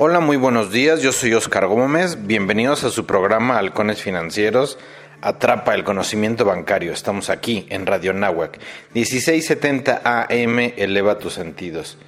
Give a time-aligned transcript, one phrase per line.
[0.00, 1.02] Hola, muy buenos días.
[1.02, 2.24] Yo soy Oscar Gómez.
[2.24, 4.78] Bienvenidos a su programa Halcones Financieros.
[5.22, 6.92] Atrapa el conocimiento bancario.
[6.92, 8.60] Estamos aquí en Radio Nahuac.
[8.94, 11.98] 1670 AM eleva tus sentidos.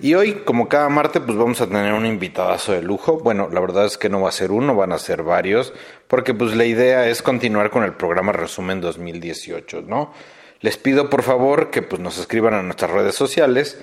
[0.00, 3.20] Y hoy, como cada martes, pues vamos a tener un invitadazo de lujo.
[3.20, 5.72] Bueno, la verdad es que no va a ser uno, van a ser varios,
[6.08, 10.12] porque pues la idea es continuar con el programa Resumen 2018, ¿no?
[10.62, 13.78] Les pido por favor que pues nos escriban a nuestras redes sociales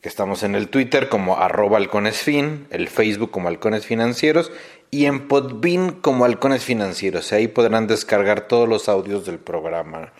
[0.00, 4.52] que estamos en el Twitter como arroba halconesfin, el Facebook como halcones financieros
[4.90, 7.32] y en Podbean como halcones financieros.
[7.32, 10.12] Ahí podrán descargar todos los audios del programa.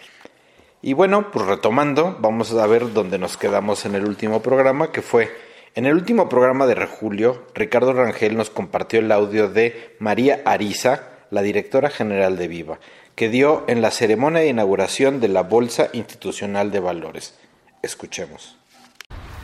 [0.83, 5.03] Y bueno, pues retomando, vamos a ver dónde nos quedamos en el último programa, que
[5.03, 5.31] fue
[5.75, 11.03] en el último programa de Julio, Ricardo Rangel nos compartió el audio de María Ariza,
[11.31, 12.81] la directora general de Viva,
[13.15, 17.39] que dio en la ceremonia de inauguración de la Bolsa Institucional de Valores.
[17.83, 18.58] Escuchemos.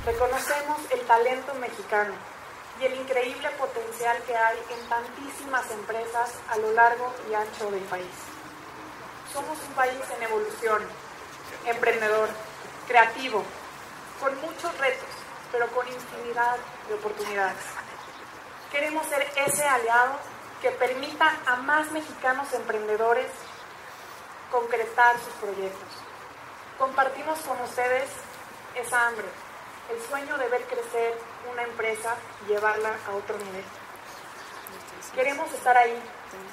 [0.07, 2.13] Reconocemos el talento mexicano
[2.79, 7.81] y el increíble potencial que hay en tantísimas empresas a lo largo y ancho del
[7.85, 8.13] país.
[9.33, 10.83] Somos un país en evolución,
[11.65, 12.29] emprendedor,
[12.87, 13.43] creativo,
[14.21, 15.09] con muchos retos,
[15.51, 17.65] pero con infinidad de oportunidades.
[18.71, 20.19] Queremos ser ese aliado
[20.61, 23.31] que permita a más mexicanos emprendedores
[24.51, 25.89] concretar sus proyectos.
[26.79, 28.11] Compartimos con ustedes
[28.75, 29.29] esa hambre,
[29.91, 31.15] el sueño de ver crecer
[31.51, 33.65] una empresa y llevarla a otro nivel.
[35.15, 35.97] Queremos estar ahí,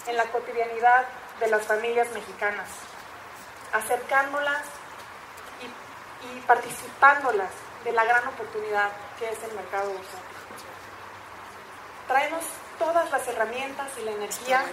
[0.08, 1.06] en la cotidianidad
[1.40, 2.68] de las familias mexicanas,
[3.73, 4.62] acercándolas
[5.62, 7.50] y, participándolas
[7.84, 10.38] de la gran oportunidad que es el mercado bursátil.
[12.08, 12.44] Traemos
[12.78, 14.64] todas las herramientas y la energía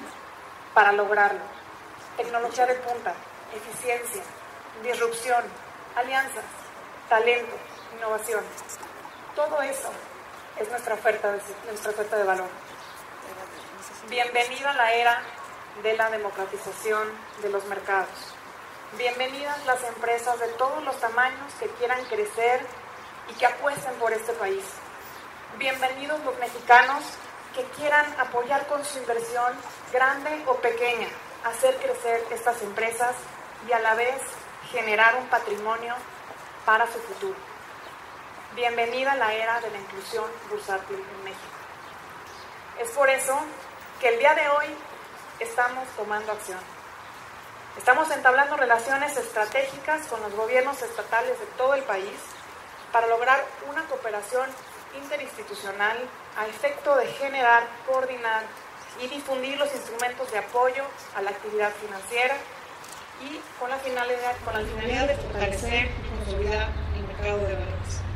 [0.74, 1.40] para lograrlo.
[2.16, 3.14] Tecnología de punta,
[3.54, 4.22] eficiencia,
[4.82, 5.44] disrupción,
[5.96, 6.44] alianzas,
[7.08, 7.56] talento,
[7.96, 8.44] innovación.
[9.34, 9.90] Todo eso
[10.58, 12.48] es nuestra oferta de, nuestra oferta de valor.
[14.08, 15.22] Bienvenida a la era
[15.82, 17.08] de la democratización
[17.42, 18.08] de los mercados.
[18.96, 22.66] Bienvenidas las empresas de todos los tamaños que quieran crecer
[23.30, 24.64] y que apuesten por este país.
[25.58, 27.04] Bienvenidos los mexicanos
[27.54, 29.52] que quieran apoyar con su inversión,
[29.92, 31.08] grande o pequeña,
[31.44, 33.14] hacer crecer estas empresas
[33.68, 34.20] y a la vez
[34.70, 35.94] generar un patrimonio
[36.64, 37.47] para su futuro.
[38.58, 41.58] Bienvenida a la era de la inclusión bursátil en México.
[42.80, 43.38] Es por eso
[44.00, 44.66] que el día de hoy
[45.38, 46.58] estamos tomando acción.
[47.76, 52.18] Estamos entablando relaciones estratégicas con los gobiernos estatales de todo el país
[52.90, 54.50] para lograr una cooperación
[55.00, 55.96] interinstitucional
[56.36, 58.42] a efecto de generar, coordinar
[59.00, 60.82] y difundir los instrumentos de apoyo
[61.14, 62.34] a la actividad financiera
[63.22, 68.07] y con la finalidad, la de fortalecer y consolidar el mercado de valores.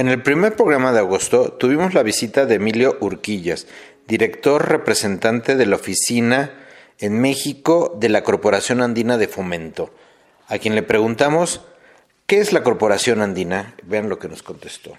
[0.00, 3.66] En el primer programa de agosto tuvimos la visita de Emilio Urquillas,
[4.08, 6.52] director representante de la oficina
[7.00, 9.92] en México de la Corporación Andina de Fomento,
[10.48, 11.60] a quien le preguntamos
[12.24, 13.74] ¿qué es la Corporación Andina?
[13.82, 14.92] Vean lo que nos contestó.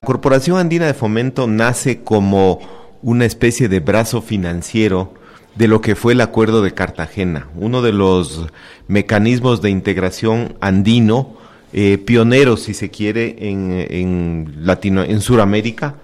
[0.00, 2.60] La Corporación Andina de Fomento nace como
[3.02, 5.14] una especie de brazo financiero
[5.56, 8.46] de lo que fue el Acuerdo de Cartagena, uno de los
[8.86, 11.38] mecanismos de integración andino
[11.72, 15.96] eh, pioneros, si se quiere, en, en, Latino, en Sudamérica,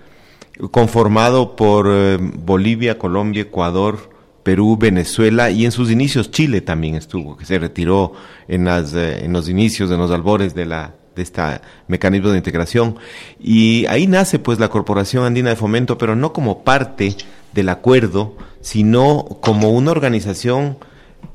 [0.71, 4.11] conformado por eh, Bolivia, Colombia, Ecuador,
[4.43, 8.13] Perú, Venezuela y en sus inicios Chile también estuvo, que se retiró
[8.47, 11.43] en, las, eh, en los inicios, en los albores de la de este
[11.89, 12.97] mecanismo de integración.
[13.41, 17.17] Y ahí nace pues la Corporación Andina de Fomento, pero no como parte
[17.53, 20.77] del acuerdo, sino como una organización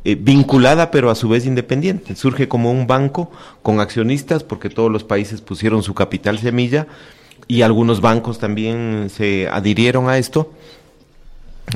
[0.09, 2.15] eh, vinculada pero a su vez independiente.
[2.15, 3.31] Surge como un banco
[3.61, 6.87] con accionistas porque todos los países pusieron su capital semilla
[7.47, 10.53] y algunos bancos también se adhirieron a esto,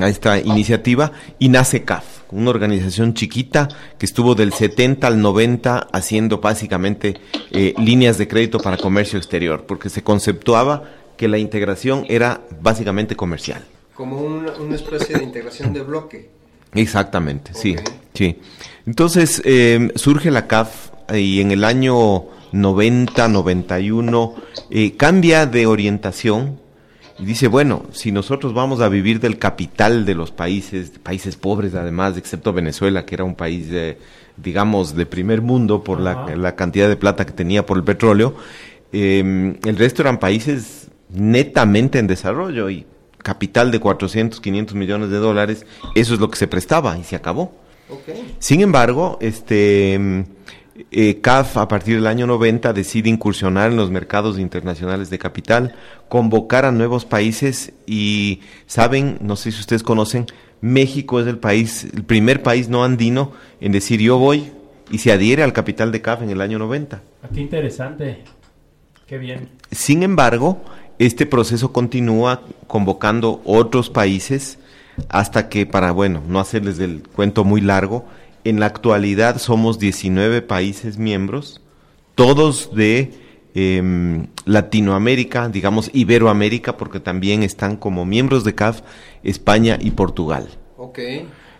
[0.00, 3.68] a esta iniciativa, y nace CAF, una organización chiquita
[3.98, 7.20] que estuvo del 70 al 90 haciendo básicamente
[7.50, 10.84] eh, líneas de crédito para comercio exterior, porque se conceptuaba
[11.16, 13.64] que la integración era básicamente comercial.
[13.94, 16.33] Como una, una especie de integración de bloque.
[16.74, 17.76] Exactamente, sí,
[18.14, 18.38] sí.
[18.86, 24.34] Entonces eh, surge la CAF y en el año 90, 91
[24.70, 26.60] eh, cambia de orientación
[27.18, 31.74] y dice, bueno, si nosotros vamos a vivir del capital de los países, países pobres
[31.74, 33.98] además, excepto Venezuela, que era un país, de,
[34.36, 38.34] digamos, de primer mundo por la, la, cantidad de plata que tenía por el petróleo,
[38.92, 42.84] eh, el resto eran países netamente en desarrollo y
[43.24, 45.66] capital de 400, 500 millones de dólares,
[45.96, 47.52] eso es lo que se prestaba y se acabó.
[47.88, 48.36] Okay.
[48.38, 50.24] Sin embargo, este
[50.90, 55.74] eh, CAF a partir del año 90 decide incursionar en los mercados internacionales de capital,
[56.08, 60.26] convocar a nuevos países y saben, no sé si ustedes conocen,
[60.60, 64.52] México es el país, el primer país no andino en decir yo voy
[64.90, 67.02] y se adhiere al capital de CAF en el año 90.
[67.22, 68.24] Ah, qué interesante,
[69.06, 69.48] qué bien.
[69.70, 70.62] Sin embargo,
[70.98, 74.58] este proceso continúa convocando otros países
[75.08, 78.04] hasta que, para, bueno, no hacerles el cuento muy largo,
[78.44, 81.60] en la actualidad somos 19 países miembros,
[82.14, 83.12] todos de
[83.54, 88.82] em, Latinoamérica, digamos Iberoamérica, porque también están como miembros de CAF
[89.22, 90.48] España y Portugal.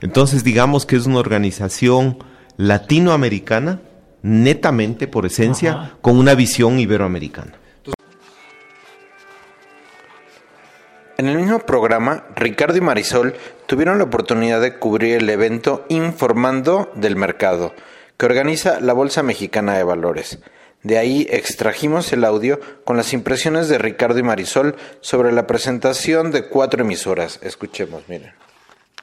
[0.00, 2.18] Entonces digamos que es una organización
[2.56, 3.80] latinoamericana,
[4.22, 5.98] netamente por esencia, Ajá.
[6.00, 7.54] con una visión iberoamericana.
[11.16, 13.34] En el mismo programa, Ricardo y Marisol
[13.66, 17.72] tuvieron la oportunidad de cubrir el evento Informando del Mercado,
[18.16, 20.40] que organiza la Bolsa Mexicana de Valores.
[20.82, 26.32] De ahí extrajimos el audio con las impresiones de Ricardo y Marisol sobre la presentación
[26.32, 27.38] de cuatro emisoras.
[27.42, 28.32] Escuchemos, miren.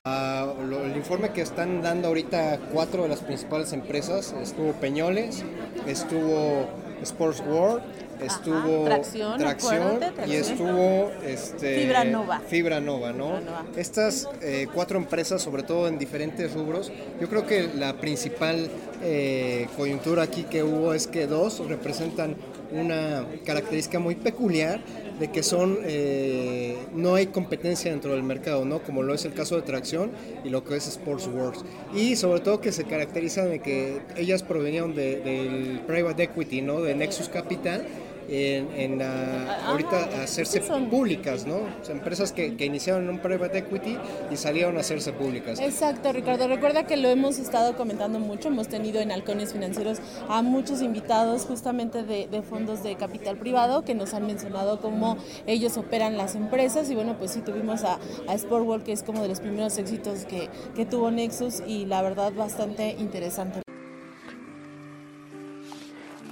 [0.04, 0.52] Ah,
[0.84, 5.46] el informe que están dando ahorita cuatro de las principales empresas, estuvo Peñoles,
[5.88, 6.68] estuvo
[7.02, 7.84] Sports World,
[8.21, 12.39] estuvo Tracción, y estuvo este, Fibra Nova.
[12.47, 13.25] Fibra Nova, ¿no?
[13.38, 13.65] Fibra Nova.
[13.75, 18.69] Estas eh, cuatro empresas, sobre todo en diferentes rubros, yo creo que la principal
[19.03, 22.35] eh, coyuntura aquí que hubo es que dos representan
[22.71, 24.79] una característica muy peculiar
[25.19, 28.79] de que son eh, no hay competencia dentro del mercado, ¿no?
[28.81, 30.12] Como lo es el caso de Tracción
[30.45, 31.59] y lo que es Sports Wars.
[31.94, 36.81] Y sobre todo que se caracterizan de que ellas provenían de- del private equity, ¿no?
[36.81, 37.85] De Nexus Capital.
[38.29, 40.59] En, en la- Ah, ahorita hacerse
[40.89, 41.56] públicas, ¿no?
[41.56, 43.97] O sea, empresas que, que iniciaron un private equity
[44.31, 45.59] y salieron a hacerse públicas.
[45.59, 46.47] Exacto, Ricardo.
[46.47, 48.47] Recuerda que lo hemos estado comentando mucho.
[48.47, 53.83] Hemos tenido en Halcones Financieros a muchos invitados justamente de, de fondos de capital privado
[53.83, 55.17] que nos han mencionado cómo
[55.47, 56.89] ellos operan las empresas.
[56.89, 60.25] Y bueno, pues sí tuvimos a, a Sportworld, que es como de los primeros éxitos
[60.25, 63.62] que, que tuvo Nexus y la verdad bastante interesante.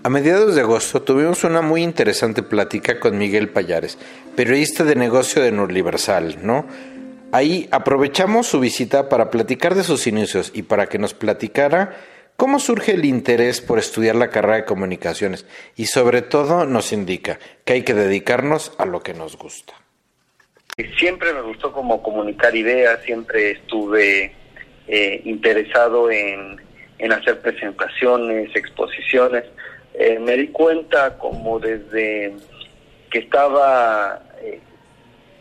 [0.02, 3.98] A mediados de agosto tuvimos una muy interesante plática con Miguel Payares,
[4.34, 6.66] periodista de negocio de Universal, ¿no?
[7.34, 11.98] Ahí aprovechamos su visita para platicar de sus inicios y para que nos platicara
[12.38, 17.38] cómo surge el interés por estudiar la carrera de comunicaciones y sobre todo nos indica
[17.66, 19.74] que hay que dedicarnos a lo que nos gusta.
[20.98, 24.34] Siempre me gustó como comunicar ideas, siempre estuve
[24.88, 26.56] eh, interesado en,
[27.00, 29.44] en hacer presentaciones, exposiciones.
[30.02, 32.34] Eh, me di cuenta como desde
[33.12, 34.62] que estaba, eh,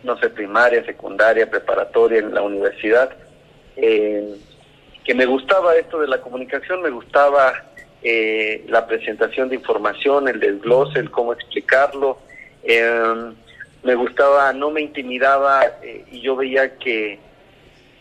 [0.02, 3.16] no sé, primaria, secundaria, preparatoria en la universidad,
[3.76, 4.34] eh,
[5.04, 7.52] que me gustaba esto de la comunicación, me gustaba
[8.02, 12.18] eh, la presentación de información, el desglose, el cómo explicarlo.
[12.64, 13.32] Eh,
[13.84, 17.20] me gustaba, no me intimidaba eh, y yo veía que,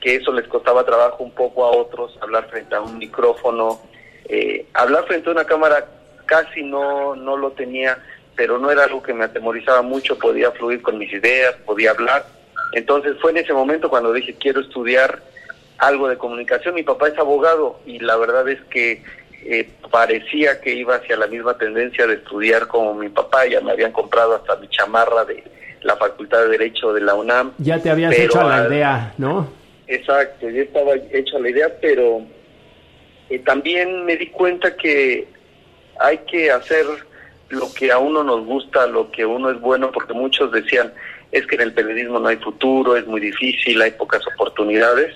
[0.01, 3.79] que eso les costaba trabajo un poco a otros, hablar frente a un micrófono,
[4.27, 5.87] eh, hablar frente a una cámara
[6.27, 7.97] casi no, no lo tenía,
[8.35, 12.25] pero no era algo que me atemorizaba mucho, podía fluir con mis ideas, podía hablar.
[12.73, 15.23] Entonces fue en ese momento cuando dije quiero estudiar
[15.79, 16.75] algo de comunicación.
[16.75, 19.03] Mi papá es abogado y la verdad es que
[19.43, 23.71] eh, parecía que iba hacia la misma tendencia de estudiar como mi papá, ya me
[23.71, 25.43] habían comprado hasta mi chamarra de
[25.81, 27.53] la Facultad de Derecho de la UNAM.
[27.59, 29.49] Ya te habías hecho a la idea, ¿no?
[29.87, 32.21] Exacto, yo estaba hecho la idea, pero
[33.29, 35.27] eh, también me di cuenta que
[35.99, 36.85] hay que hacer
[37.49, 40.93] lo que a uno nos gusta, lo que uno es bueno, porque muchos decían,
[41.31, 45.15] es que en el periodismo no hay futuro, es muy difícil, hay pocas oportunidades.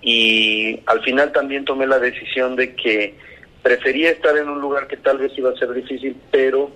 [0.00, 3.14] Y al final también tomé la decisión de que
[3.62, 6.70] prefería estar en un lugar que tal vez iba a ser difícil, pero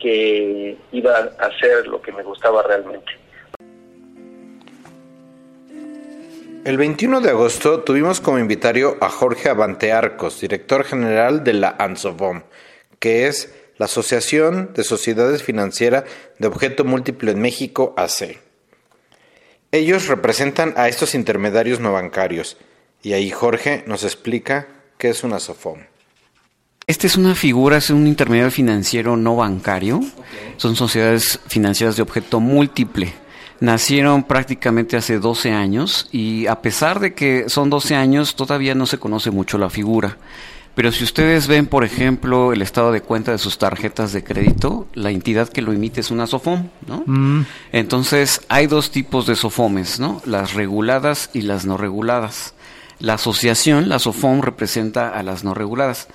[0.00, 3.12] que iba a hacer lo que me gustaba realmente.
[6.64, 11.76] El 21 de agosto tuvimos como invitario a Jorge Avante Arcos, director general de la
[11.78, 12.42] ANSOFOM,
[13.06, 16.02] que es la Asociación de Sociedades Financieras
[16.40, 18.40] de Objeto Múltiple en México, AC.
[19.70, 22.56] Ellos representan a estos intermediarios no bancarios,
[23.04, 24.66] y ahí Jorge nos explica
[24.98, 25.78] qué es una SOFOM.
[26.88, 30.00] Esta es una figura, es un intermediario financiero no bancario.
[30.56, 33.12] Son sociedades financieras de objeto múltiple.
[33.60, 38.84] Nacieron prácticamente hace 12 años y a pesar de que son 12 años, todavía no
[38.84, 40.18] se conoce mucho la figura.
[40.76, 44.86] Pero si ustedes ven, por ejemplo, el estado de cuenta de sus tarjetas de crédito,
[44.92, 47.46] la entidad que lo emite es una SOFOM, ¿no?
[47.72, 50.20] Entonces, hay dos tipos de SOFOMES, ¿no?
[50.26, 52.52] Las reguladas y las no reguladas.
[52.98, 56.08] La asociación, la SOFOM, representa a las no reguladas.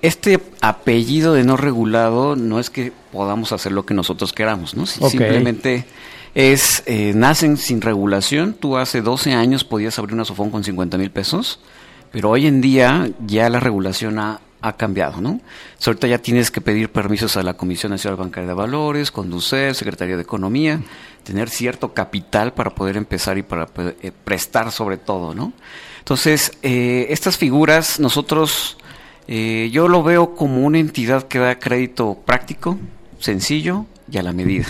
[0.00, 4.86] este apellido de no regulado no es que podamos hacer lo que nosotros queramos, ¿no?
[4.86, 5.86] Simplemente
[6.36, 8.54] es, eh, nacen sin regulación.
[8.54, 11.58] Tú hace 12 años podías abrir una sofón con 50 mil pesos,
[12.10, 15.40] pero hoy en día ya la regulación ha, ha cambiado, ¿no?
[15.84, 20.16] ahorita ya tienes que pedir permisos a la Comisión Nacional Bancaria de Valores, Conducir, Secretaría
[20.16, 20.80] de Economía,
[21.22, 23.68] tener cierto capital para poder empezar y para
[24.02, 25.52] eh, prestar sobre todo, ¿no?
[25.98, 28.78] Entonces, eh, estas figuras nosotros,
[29.26, 32.78] eh, yo lo veo como una entidad que da crédito práctico,
[33.18, 34.66] sencillo y a la medida.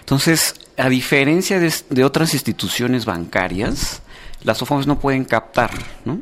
[0.00, 4.02] Entonces, a diferencia de, otras instituciones bancarias,
[4.42, 5.70] las OFOMs no pueden captar,
[6.04, 6.20] ¿no?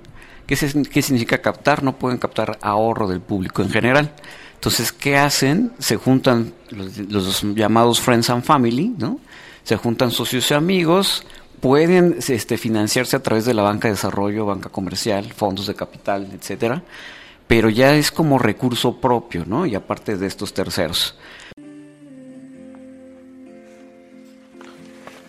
[0.48, 1.82] ¿Qué, significa captar?
[1.82, 4.14] No pueden captar ahorro del público en general.
[4.54, 5.72] Entonces, ¿qué hacen?
[5.78, 9.20] Se juntan los, llamados friends and family, ¿no?
[9.62, 11.26] Se juntan socios y amigos,
[11.60, 16.26] pueden este, financiarse a través de la banca de desarrollo, banca comercial, fondos de capital,
[16.32, 16.82] etcétera,
[17.46, 19.66] pero ya es como recurso propio, ¿no?
[19.66, 21.14] Y aparte de estos terceros.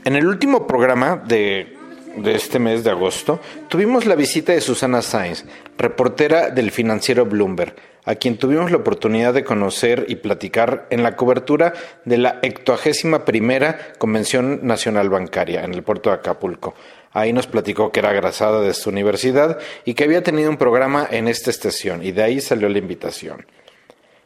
[0.05, 1.77] En el último programa de
[2.23, 5.45] de este mes de agosto, tuvimos la visita de Susana Sainz,
[5.77, 11.15] reportera del financiero Bloomberg, a quien tuvimos la oportunidad de conocer y platicar en la
[11.15, 11.73] cobertura
[12.05, 16.75] de la 81 primera Convención Nacional Bancaria en el puerto de Acapulco.
[17.11, 21.07] Ahí nos platicó que era grasada de su universidad y que había tenido un programa
[21.09, 23.45] en esta estación, y de ahí salió la invitación.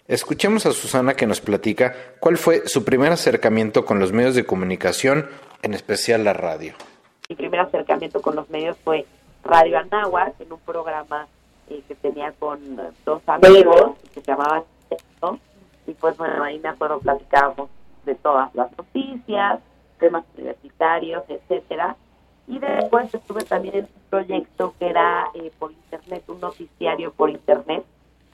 [0.08, 4.46] Escuchemos a Susana que nos platica cuál fue su primer acercamiento con los medios de
[4.46, 5.30] comunicación,
[5.62, 6.74] en especial la radio
[7.34, 9.08] mi primer acercamiento con los medios fue
[9.44, 11.28] Radio Anáhuac, en un programa
[11.68, 12.60] eh, que tenía con
[13.04, 14.64] dos amigos que se llamaba
[15.88, 17.70] y pues bueno, ahí me acuerdo platicábamos
[18.06, 19.60] de todas las noticias,
[20.00, 21.96] temas universitarios, etcétera.
[22.48, 27.32] Y después estuve también en un proyecto que era eh, por internet, un noticiario por
[27.32, 27.84] internet,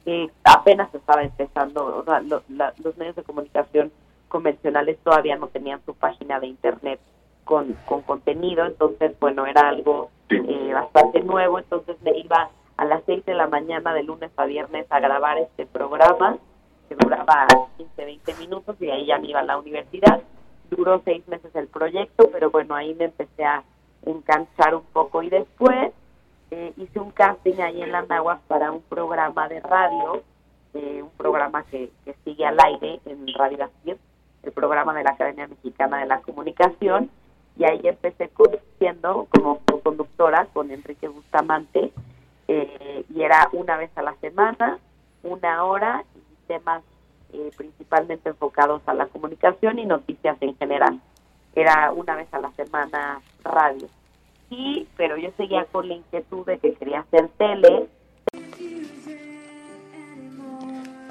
[0.03, 3.91] que apenas estaba empezando, los medios de comunicación
[4.27, 6.99] convencionales todavía no tenían su página de internet
[7.49, 13.01] con, con contenido, entonces, bueno, era algo eh, bastante nuevo, entonces me iba a las
[13.07, 16.37] 6 de la mañana de lunes a viernes a grabar este programa,
[16.87, 20.21] que duraba 15, 20 minutos, y ahí ya me iba a la universidad.
[20.69, 23.63] Duró seis meses el proyecto, pero bueno, ahí me empecé a
[24.05, 25.91] enganchar un poco y después
[26.51, 30.21] eh, hice un casting ahí en la Nahuas para un programa de radio,
[30.75, 33.97] eh, un programa que, que sigue al aire en Radio Asir,
[34.43, 37.09] el programa de la Academia Mexicana de la Comunicación,
[37.59, 41.91] y ahí empecé conduciendo como conductora con Enrique Bustamante
[42.47, 44.79] eh, y era una vez a la semana,
[45.23, 46.83] una hora y temas
[47.33, 51.01] eh, principalmente enfocados a la comunicación y noticias en general.
[51.53, 53.89] Era una vez a la semana radio.
[54.47, 57.89] Sí, pero yo seguía con la inquietud de que quería hacer tele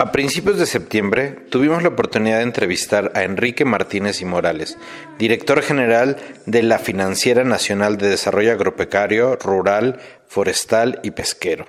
[0.01, 4.79] A principios de septiembre tuvimos la oportunidad de entrevistar a Enrique Martínez y Morales,
[5.19, 11.67] director general de la Financiera Nacional de Desarrollo Agropecuario, Rural, Forestal y Pesquero.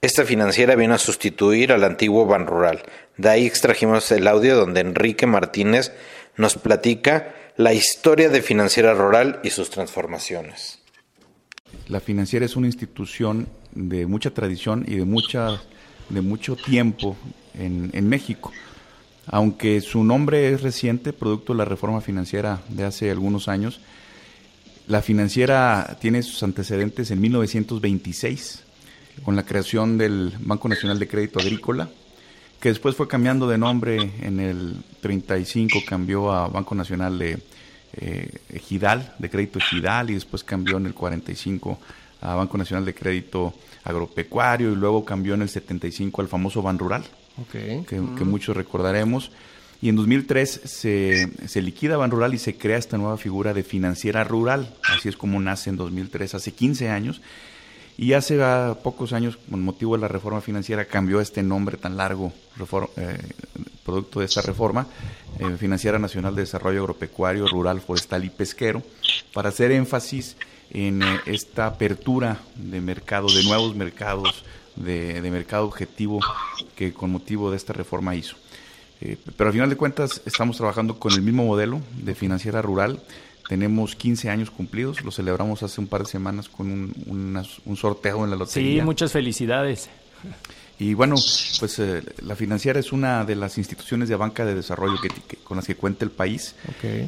[0.00, 2.82] Esta financiera viene a sustituir al antiguo Ban Rural.
[3.16, 5.92] De ahí extrajimos el audio donde Enrique Martínez
[6.36, 10.80] nos platica la historia de Financiera Rural y sus transformaciones.
[11.86, 15.60] La financiera es una institución de mucha tradición y de mucha
[16.10, 17.16] de mucho tiempo
[17.54, 18.52] en, México.
[19.26, 23.80] Aunque su nombre es reciente, producto de la reforma financiera de hace algunos años,
[24.86, 28.64] la financiera tiene sus antecedentes en 1926,
[29.24, 31.88] con la creación del Banco Nacional de Crédito Agrícola,
[32.60, 37.38] que después fue cambiando de nombre en el 35, cambió a Banco Nacional de
[37.92, 38.38] eh,
[39.18, 41.78] de Crédito Ejidal, y después cambió en el 45
[42.20, 46.78] a Banco Nacional de Crédito Agropecuario, y luego cambió en el 75 al famoso Ban
[46.78, 47.04] Rural
[47.50, 49.30] que, muchos recordaremos.
[49.82, 53.62] Y en 2003 se, se liquida Ban Rural y se crea esta nueva figura de
[53.62, 54.74] financiera rural.
[54.94, 57.22] Así es como nace en 2003, hace 15 años.
[57.96, 58.38] Y hace
[58.82, 62.32] pocos años, con motivo de la reforma financiera, cambió este nombre tan largo,
[62.96, 63.18] eh,
[63.84, 64.86] producto de esta reforma,
[65.38, 68.82] eh, Financiera Nacional de Desarrollo Agropecuario, Rural, Forestal y Pesquero,
[69.34, 70.36] para hacer énfasis
[70.70, 74.44] en eh, esta apertura de mercado, de nuevos mercados,
[74.76, 76.20] de, mercado objetivo
[76.76, 78.36] que con motivo de esta reforma hizo.
[79.00, 83.00] Eh, pero al final de cuentas estamos trabajando con el mismo modelo de financiera rural.
[83.48, 88.24] Tenemos 15 años cumplidos, lo celebramos hace un par de semanas con un, un sorteo
[88.24, 88.80] en la lotería.
[88.80, 89.90] Sí, muchas felicidades.
[90.80, 91.16] Y bueno,
[91.58, 95.58] pues eh, la financiera es una de las instituciones de banca de desarrollo que, con
[95.58, 96.54] las que cuenta el país.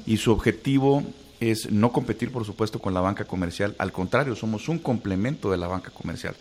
[0.06, 1.02] Y su objetivo
[1.50, 3.74] es no competir, por supuesto, con la banca comercial.
[3.78, 6.36] Al contrario, somos un complemento de la banca comercial.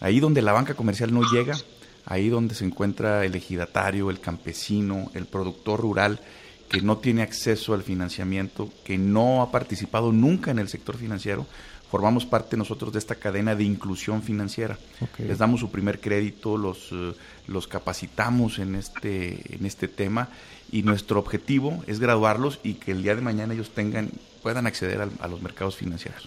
[0.00, 1.56] Ahí donde la banca comercial no llega,
[2.04, 6.20] ahí donde se encuentra el ejidatario, el campesino, el productor rural,
[6.68, 11.46] que no tiene acceso al financiamiento, que no ha participado nunca en el sector financiero,
[11.94, 14.76] formamos parte nosotros de esta cadena de inclusión financiera.
[15.16, 17.12] Les damos su primer crédito, los, eh,
[17.46, 20.28] los capacitamos en este, en este tema
[20.72, 24.10] y nuestro objetivo es graduarlos y que el día de mañana ellos tengan,
[24.42, 26.26] puedan acceder a, los mercados financieros.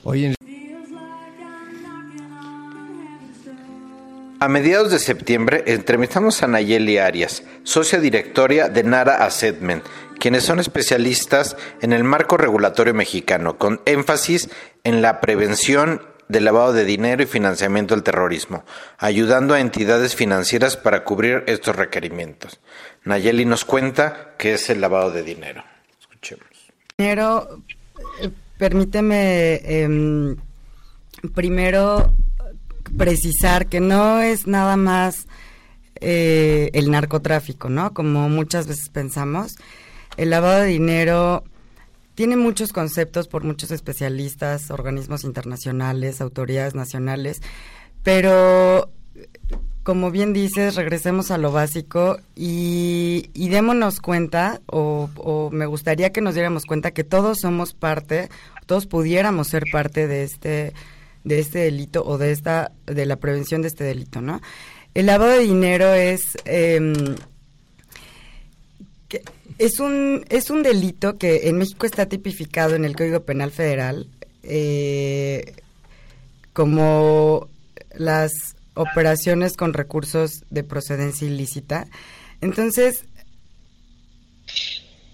[4.39, 9.84] A mediados de septiembre entrevistamos a Nayeli Arias, socia directoria de Nara Assetment,
[10.20, 14.51] quienes son especialistas en el marco regulatorio mexicano, con énfasis
[14.84, 18.63] en la prevención del lavado de dinero y financiamiento del terrorismo,
[19.00, 22.60] ayudando a entidades financieras para cubrir estos requerimientos.
[23.06, 25.63] Nayeli nos cuenta qué es el lavado de dinero.
[26.00, 26.46] Escuchemos.
[26.96, 27.63] Dinero,
[28.22, 28.29] eh,
[28.60, 30.38] permíteme em,
[31.34, 32.13] primero
[32.96, 35.27] precisar que no es nada más
[36.00, 37.94] eh, el narcotráfico, ¿no?
[37.94, 39.56] Como muchas veces pensamos.
[40.15, 41.44] El lavado de dinero
[42.15, 47.41] tiene muchos conceptos por muchos especialistas, organismos internacionales, autoridades nacionales,
[48.03, 48.89] pero
[49.84, 56.20] como bien dices, regresemos a lo básico y, démonos cuenta, o, o, me gustaría que
[56.20, 58.29] nos diéramos cuenta que todos somos parte,
[58.65, 60.74] todos pudiéramos ser parte de este
[61.27, 64.41] de este delito o de esta de la prevención de este delito, ¿no?
[64.93, 67.15] El lavado de dinero es em,
[69.57, 74.07] es un es un delito que en México está tipificado en el Código Penal Federal
[74.43, 75.53] eh,
[76.53, 77.50] como
[77.96, 78.31] las
[78.74, 81.88] operaciones con recursos de procedencia ilícita.
[82.41, 83.03] Entonces,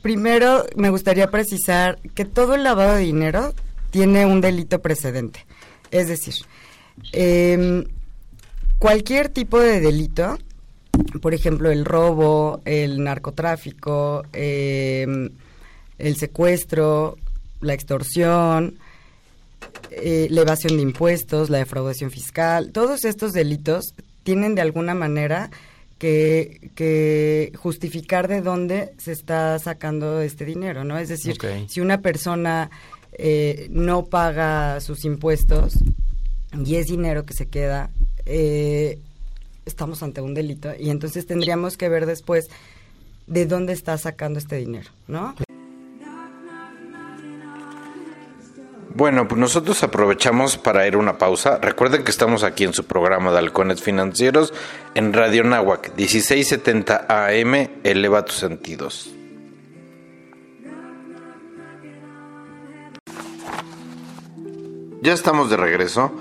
[0.01, 3.53] primero me gustaría precisar que todo el lavado de dinero
[3.89, 5.45] tiene un delito precedente.
[5.93, 6.33] Es decir,
[7.11, 7.85] em,
[8.79, 10.39] cualquier tipo de delito,
[11.21, 15.29] por ejemplo, el robo, el narcotráfico, em,
[15.99, 17.15] el secuestro,
[17.61, 18.79] la extorsión,
[19.91, 25.51] eh, la evasión de impuestos, la defraudación fiscal, todos estos delitos tienen de alguna manera
[25.99, 30.97] que, justificar de dónde se está sacando este dinero, ¿no?
[30.97, 32.71] Es decir, si una persona
[33.17, 35.75] eh, no paga sus impuestos
[36.65, 37.89] y es dinero que se queda,
[38.25, 38.99] eh,
[39.65, 42.49] estamos ante un delito y entonces tendríamos que ver después
[43.27, 45.35] de dónde está sacando este dinero, ¿no?
[48.95, 51.57] Bueno, pues nosotros aprovechamos para ir a una pausa.
[51.57, 54.53] Recuerden que estamos aquí en su programa de Halcones Financieros
[54.93, 59.09] en Radio Nahuac, 1670 AM, eleva tus sentidos.
[65.03, 66.13] Ya estamos de regreso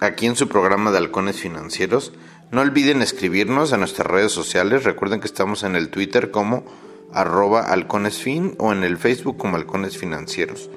[0.00, 2.14] aquí en su programa de Halcones Financieros.
[2.50, 4.84] No olviden escribirnos a nuestras redes sociales.
[4.84, 6.64] Recuerden que estamos en el Twitter como
[7.12, 10.70] arroba halconesfin o en el Facebook como Halcones Financieros.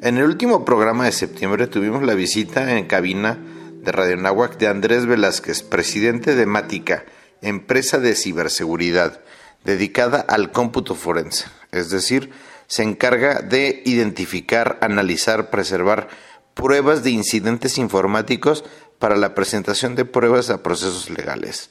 [0.00, 3.36] En el último programa de septiembre tuvimos la visita en cabina
[3.82, 7.04] de Radio Nahuac de Andrés Velázquez, presidente de Mática,
[7.42, 9.22] empresa de ciberseguridad
[9.64, 12.30] dedicada al cómputo forense, es decir,
[12.68, 16.08] se encarga de identificar, analizar, preservar
[16.54, 18.64] pruebas de incidentes informáticos
[18.98, 21.70] para la presentación de pruebas a procesos legales.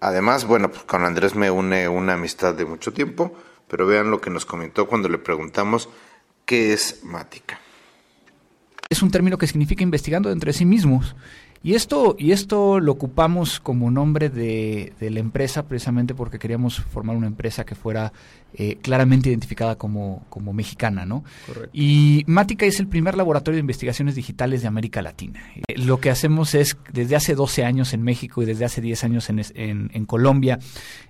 [0.00, 3.36] Además, bueno, pues con Andrés me une una amistad de mucho tiempo,
[3.68, 5.88] pero vean lo que nos comentó cuando le preguntamos
[6.44, 7.60] qué es Mática.
[8.88, 11.14] Es un término que significa investigando entre sí mismos.
[11.62, 16.80] Y esto, y esto lo ocupamos como nombre de, de, la empresa precisamente porque queríamos
[16.80, 18.14] formar una empresa que fuera
[18.54, 21.22] eh, claramente identificada como, como mexicana, ¿no?
[21.72, 25.40] Y Mática es el primer laboratorio de investigaciones digitales de América Latina.
[25.68, 29.04] Eh, lo que hacemos es, desde hace 12 años en México y desde hace 10
[29.04, 30.58] años en, en, en Colombia,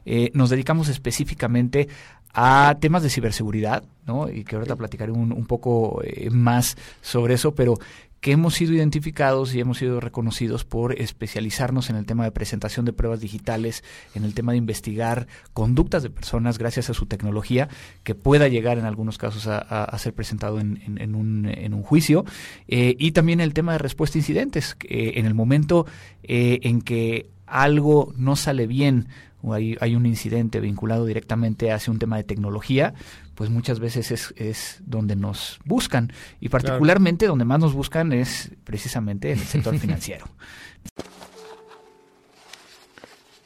[0.04, 1.88] eh, nos dedicamos específicamente
[2.34, 4.28] a temas de ciberseguridad, ¿no?
[4.28, 7.78] Y que ahorita platicaré un, un poco más sobre eso, pero
[8.20, 12.84] que hemos sido identificados y hemos sido reconocidos por especializarnos en el tema de presentación
[12.84, 13.82] de pruebas digitales,
[14.14, 17.68] en el tema de investigar conductas de personas gracias a su tecnología,
[18.04, 22.24] que pueda llegar en algunos casos a, ser presentado en, un, juicio,
[22.68, 24.76] eh, y también el tema de respuesta a incidentes.
[24.80, 25.86] En el momento
[26.22, 29.08] eh, en que algo no sale bien
[29.48, 32.94] hay, hay un incidente vinculado directamente hacia un tema de tecnología,
[33.34, 38.50] pues muchas veces es, es donde nos buscan y particularmente donde más nos buscan es
[38.64, 40.26] precisamente en el sector financiero.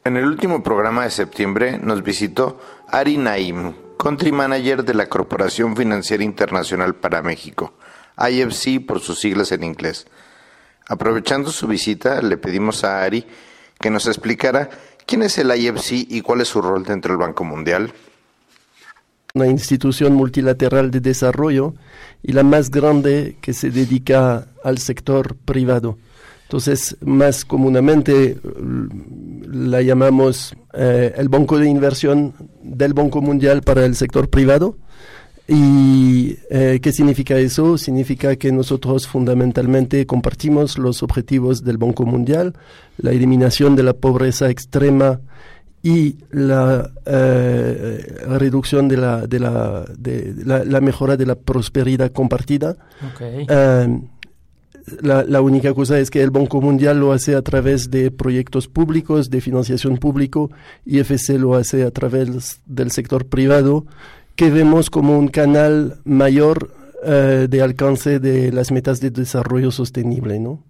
[0.04, 5.74] En el último programa de septiembre nos visitó Ari Naim, Country Manager de la Corporación
[5.76, 7.74] Financiera Internacional para México,
[8.18, 10.07] IFC por sus siglas en inglés.
[10.87, 13.26] Aprovechando su visita, le pedimos a Ari
[13.80, 14.68] que nos explicara
[15.07, 17.93] ¿Quién es el IFC y cuál es su rol dentro del Banco Mundial?
[19.35, 21.75] Una institución multilateral de desarrollo
[22.23, 25.99] y la más grande que se dedica al sector privado.
[26.45, 28.38] Entonces, más comúnmente
[29.47, 34.77] la llamamos eh, el Banco de Inversión del Banco Mundial para el sector privado.
[35.46, 37.76] ¿Y eh, qué significa eso?
[37.76, 42.54] Significa que nosotros fundamentalmente compartimos los objetivos del Banco Mundial,
[42.96, 45.20] la eliminación de la pobreza extrema
[45.83, 52.76] y la eh, reducción de la, de, la, de la, mejora de la prosperidad compartida.
[53.20, 54.00] Eh,
[55.02, 58.66] la, la, única cosa es que el Banco Mundial lo hace a través de proyectos
[58.66, 60.50] públicos, de financiación público,
[60.87, 63.85] y FC lo hace a través del sector privado
[64.37, 70.38] que vemos como un canal mayor eh, de alcance de las metas de desarrollo sostenible,
[70.40, 70.62] ¿no?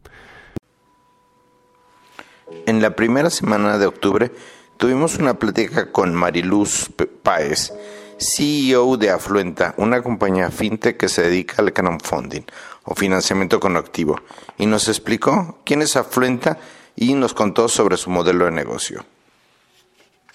[2.66, 4.32] En la primera semana de octubre
[4.76, 6.90] tuvimos una plática con Mariluz
[7.22, 7.72] Páez,
[8.18, 12.42] CEO de Afluenta, una compañía fintech que se dedica al crowdfunding
[12.84, 14.20] o financiamiento conectivo,
[14.58, 16.58] y nos explicó quién es Afluenta
[16.96, 19.04] y nos contó sobre su modelo de negocio.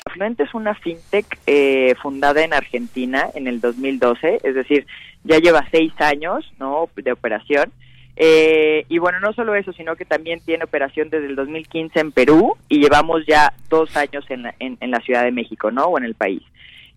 [0.09, 4.85] Afluente es una fintech eh, fundada en Argentina en el 2012, es decir,
[5.23, 6.89] ya lleva seis años ¿no?
[6.95, 7.71] de operación.
[8.15, 12.11] Eh, y bueno, no solo eso, sino que también tiene operación desde el 2015 en
[12.11, 15.85] Perú y llevamos ya dos años en la, en, la Ciudad de México, ¿no?
[15.85, 16.41] O en el país.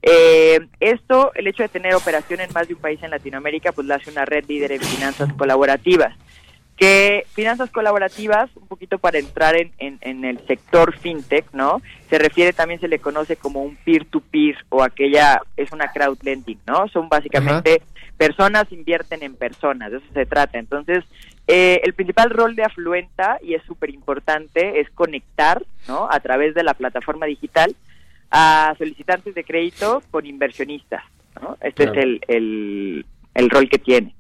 [0.03, 3.87] Eh, esto, el hecho de tener operación en más de un país en Latinoamérica, pues
[3.87, 6.17] la hace una red líder en finanzas colaborativas
[6.83, 11.81] que finanzas colaborativas, un poquito para entrar en, en, el sector fintech, ¿no?
[12.11, 16.59] Se refiere también, se le conoce como un peer-to-peer o aquella, es una crowd lending,
[16.67, 16.89] ¿no?
[16.89, 17.83] Son básicamente
[18.17, 20.59] personas invierten en personas, de eso se trata.
[20.59, 21.05] Entonces,
[21.47, 26.09] eh, el principal rol de Afluenta, y es súper importante, es conectar, ¿no?
[26.11, 27.77] A través de la plataforma digital
[28.33, 31.05] a solicitantes de crédito con inversionistas,
[31.41, 31.57] ¿no?
[31.61, 34.17] Este es el, el, el rol que tiene.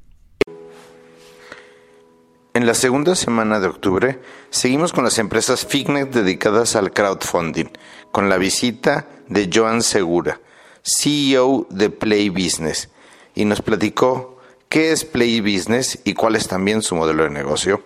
[2.55, 7.71] En la segunda semana de octubre seguimos con las empresas Fignet dedicadas al crowdfunding,
[8.11, 10.39] con la visita de Joan Segura,
[10.83, 12.91] CEO de Play Business,
[13.35, 14.39] y nos platicó
[14.69, 17.83] qué es Play Business y cuál es también su modelo de negocio.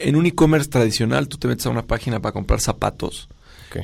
[0.00, 3.28] En un e-commerce tradicional tú te metes a una página para comprar zapatos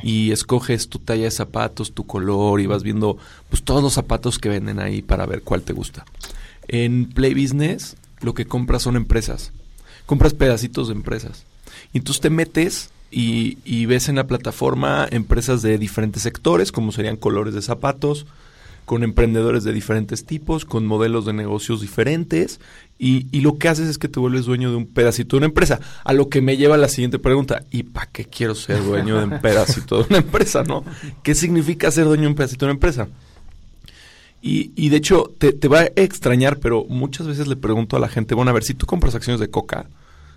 [0.02, 3.18] y escoges tu talla de zapatos, tu color y vas viendo
[3.50, 6.04] pues todos los zapatos que venden ahí para ver cuál te gusta.
[6.66, 9.52] En Play Business lo que compras son empresas.
[10.04, 11.46] Compras pedacitos de empresas.
[11.92, 17.16] Y entonces te metes y, ves en la plataforma empresas de diferentes sectores, como serían
[17.16, 18.26] colores de zapatos,
[18.84, 22.60] con emprendedores de diferentes tipos, con modelos de negocios diferentes,
[22.98, 25.78] y, lo que haces es que te vuelves dueño de un pedacito de una empresa.
[26.02, 29.24] A lo que me lleva la siguiente pregunta, ¿y para qué quiero ser dueño de
[29.24, 30.84] un pedacito de una empresa, no?
[31.22, 33.08] ¿Qué significa ser dueño de un pedacito de una empresa?
[34.46, 38.08] Y, y de hecho, te, va a extrañar, pero muchas veces le pregunto a la
[38.08, 39.86] gente, bueno, a ver, si tú compras acciones de coca,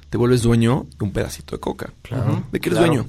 [0.10, 1.94] te vuelves dueño de un pedacito de coca.
[2.02, 2.44] Claro.
[2.52, 3.06] ¿De qué eres dueño?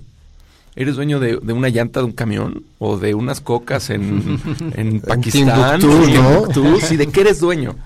[0.76, 2.64] ¿Eres dueño de, una llanta de un camión?
[2.78, 4.38] ¿O de unas cocas en,
[4.76, 5.80] en Pakistán?
[5.80, 6.80] ¿no?
[6.82, 7.76] Sí, ¿de qué eres dueño?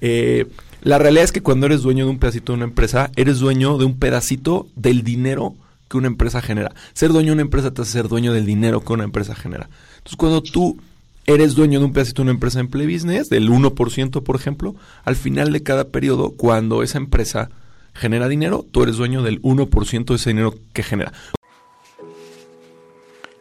[0.00, 0.46] Eh,
[0.82, 3.76] la realidad es que cuando eres dueño de un pedacito de una empresa, eres dueño
[3.76, 5.56] de un pedacito del dinero
[5.88, 6.72] que una empresa genera.
[6.92, 9.68] Ser dueño de una empresa te hace ser dueño del dinero que una empresa genera.
[9.96, 10.78] Entonces, cuando tú
[11.26, 14.76] eres dueño de un pedacito de una empresa en Play Business, del 1%, por ejemplo,
[15.04, 17.50] al final de cada periodo, cuando esa empresa
[17.94, 21.12] genera dinero, tú eres dueño del 1% de ese dinero que genera.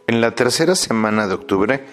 [0.07, 1.85] En la tercera semana de octubre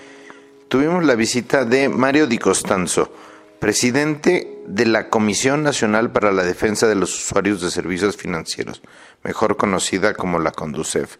[0.68, 3.12] tuvimos la visita de Mario Di Costanzo,
[3.58, 8.80] presidente de la Comisión Nacional para la Defensa de los Usuarios de Servicios Financieros,
[9.24, 11.18] mejor conocida como la CONDUCEF.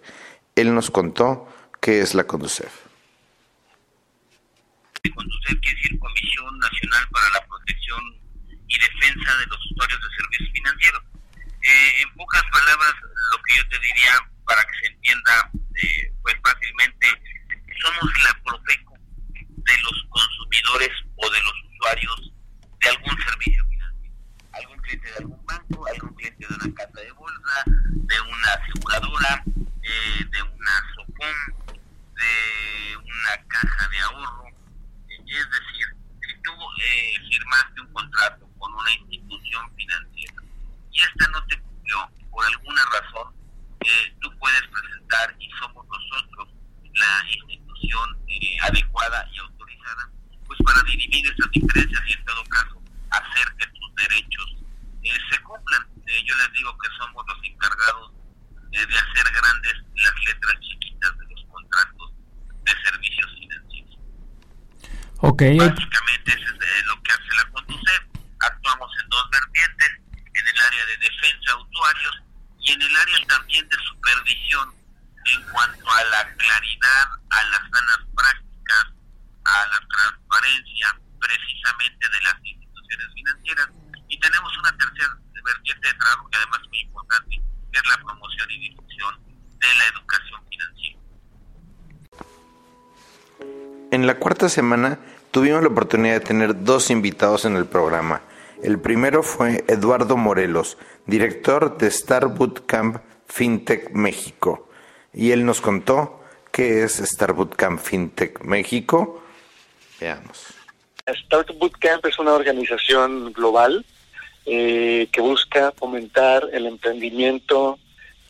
[0.55, 1.47] Él nos contó
[1.81, 2.82] qué es la CONDUCEF
[5.03, 8.01] de quiere decir Comisión Nacional para la Protección
[8.69, 11.03] y Defensa de los Usuarios de Servicios Financieros.
[11.63, 12.05] Eh,
[12.53, 12.95] palabras,
[13.33, 14.13] lo que yo te diría
[14.47, 17.07] para que se entienda eh, pues fácilmente,
[17.83, 18.95] somos la Profeco
[19.35, 22.33] de los consumidores o de los usuarios
[22.81, 24.15] de algún servicio financiero.
[24.53, 29.45] Algún cliente de algún banco, algún cliente de una casa de bolsa, de una aseguradora,
[29.83, 31.75] eh, de una SOCOM,
[32.15, 34.43] de una caja de ahorro,
[35.33, 35.87] es decir,
[36.21, 40.43] si tú eh, firmaste un contrato con una institución financiera
[40.91, 43.33] y esta no te cumplió por alguna razón,
[43.81, 46.49] eh, tú puedes presentar y somos nosotros
[46.95, 50.11] la institución eh, adecuada y autorizada
[50.47, 54.57] pues para dirimir esas diferencias y en todo caso hacer que tus derechos
[55.31, 55.83] se cumplan.
[56.25, 58.13] yo les digo que somos los encargados
[58.71, 60.83] de hacer grandes las letras chicas
[65.43, 65.59] Ok.
[65.59, 68.03] Básicamente eso es lo que hace la Conducef.
[68.39, 72.23] Actuamos en dos vertientes, en el área de defensa de usuarios
[72.61, 74.73] y en el área también de supervisión
[75.25, 78.87] en cuanto a la claridad, a las sanas prácticas,
[79.45, 83.69] a la transparencia precisamente de las instituciones financieras.
[84.09, 87.97] Y tenemos una tercera vertiente de trabajo que además es muy importante, que es la
[87.99, 89.19] promoción y difusión
[89.59, 91.01] de la educación financiera.
[93.91, 94.99] En la cuarta semana
[95.33, 98.23] tuvimos la oportunidad de tener dos invitados en el programa.
[98.63, 104.69] El primero fue Eduardo Morelos, director de Star Bootcamp FinTech México.
[105.13, 106.21] Y él nos contó
[106.53, 109.23] qué es Star Bootcamp FinTech México.
[109.99, 110.55] Veamos.
[111.25, 111.51] Start
[112.05, 113.85] es una organización global
[114.45, 117.79] eh, que busca fomentar el emprendimiento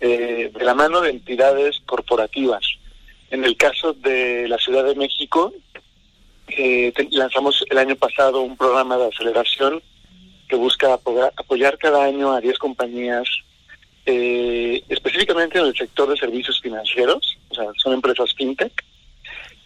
[0.01, 2.63] eh, de la mano de entidades corporativas.
[3.31, 5.53] En el caso de la Ciudad de México,
[6.49, 9.83] eh, lanzamos el año pasado un programa de aceleración
[10.49, 13.29] que busca apoyar, cada año a 10 compañías,
[14.05, 18.85] eh, específicamente en el sector de servicios financieros, o sea, son empresas fintech,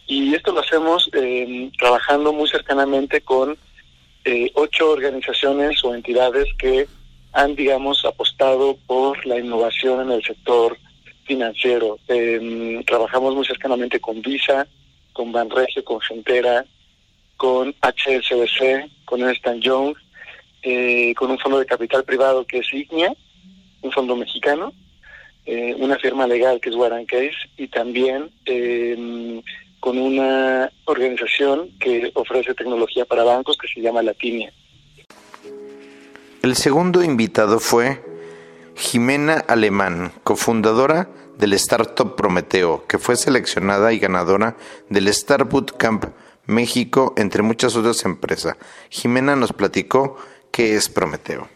[0.07, 3.57] y esto lo hacemos eh, trabajando muy cercanamente con
[4.23, 6.87] eh, ocho organizaciones o entidades que
[7.33, 10.77] han, digamos, apostado por la innovación en el sector
[11.25, 11.99] financiero.
[12.07, 14.65] Eh, trabajamos muy cercanamente con Visa,
[15.17, 16.63] con Banregio, con Gentera,
[17.37, 19.95] con HSBC, con Ernst Young,
[20.61, 23.11] eh, con un fondo de capital privado que es Ignia,
[23.81, 24.73] un fondo mexicano,
[25.47, 29.41] eh, una firma legal que es Warren Case y también eh,
[29.79, 34.53] con una organización que ofrece tecnología para bancos que se llama Latinia.
[36.43, 38.03] El segundo invitado fue
[38.75, 44.57] Jimena Alemán, cofundadora del startup Prometeo, que fue seleccionada y ganadora
[44.89, 46.05] del Star Bootcamp
[46.45, 48.55] México, entre muchas otras empresas.
[48.89, 50.17] Jimena nos platicó
[50.51, 51.49] qué es Prometeo.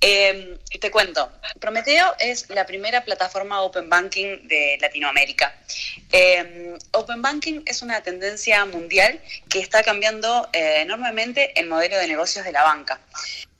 [0.00, 5.58] Eh, te cuento, Prometeo es la primera plataforma Open Banking de Latinoamérica.
[6.12, 12.06] Eh, open Banking es una tendencia mundial que está cambiando eh, enormemente el modelo de
[12.06, 13.00] negocios de la banca.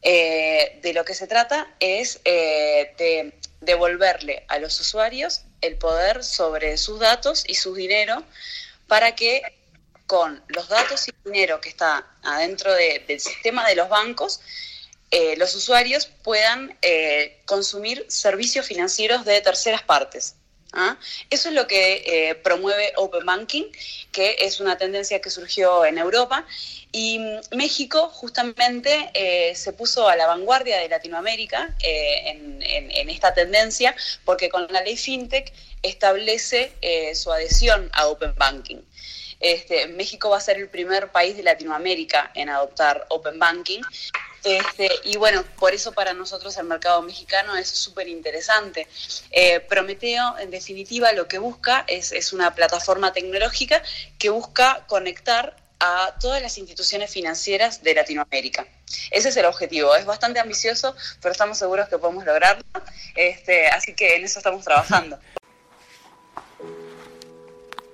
[0.02, 3.32] Eh, de lo que se trata es eh, de
[3.66, 8.24] devolverle a los usuarios el poder sobre sus datos y su dinero
[8.86, 9.42] para que
[10.06, 14.40] con los datos y dinero que está adentro de- del sistema de los bancos,
[15.10, 20.36] eh, los usuarios puedan eh, consumir servicios financieros de terceras partes.
[20.76, 20.96] ¿Ah?
[21.30, 23.64] Eso es lo que eh, promueve Open Banking,
[24.12, 26.46] que es una tendencia que surgió en Europa.
[26.92, 33.34] Y mm, México justamente eh, se puso a la vanguardia de Latinoamérica eh, en, esta
[33.34, 36.72] tendencia, porque con la ley FinTech establece
[37.14, 38.78] su adhesión a Open Banking.
[39.40, 43.80] Este, México va a ser el primer país de Latinoamérica en adoptar Open Banking.
[44.46, 48.86] Este, y bueno, por eso para nosotros el mercado mexicano es súper interesante.
[49.32, 53.82] Eh, Prometeo, en definitiva, lo que busca es, una plataforma tecnológica
[54.20, 58.68] que busca conectar a todas las instituciones financieras de Latinoamérica.
[59.10, 59.96] Ese es el objetivo.
[59.96, 62.62] Es bastante ambicioso, pero estamos seguros que podemos lograrlo.
[63.16, 65.18] Este, así que en eso estamos trabajando.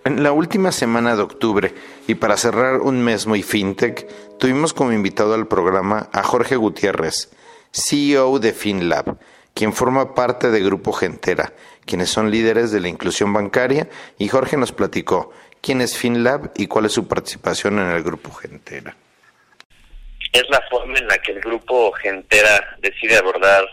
[0.05, 1.73] En la última semana de octubre,
[2.09, 4.07] y para cerrar un mes muy fintech,
[4.43, 7.31] tuvimos como invitado al programa a Jorge Gutiérrez,
[7.71, 9.17] CEO de FinLab,
[9.55, 11.53] quien forma parte de Grupo Gentera,
[11.87, 16.67] quienes son líderes de la inclusión bancaria, y Jorge nos platicó quién es FinLab y
[16.67, 18.97] cuál es su participación en el Grupo Gentera.
[20.33, 23.65] es la forma en la que el grupo Gentera decide abordar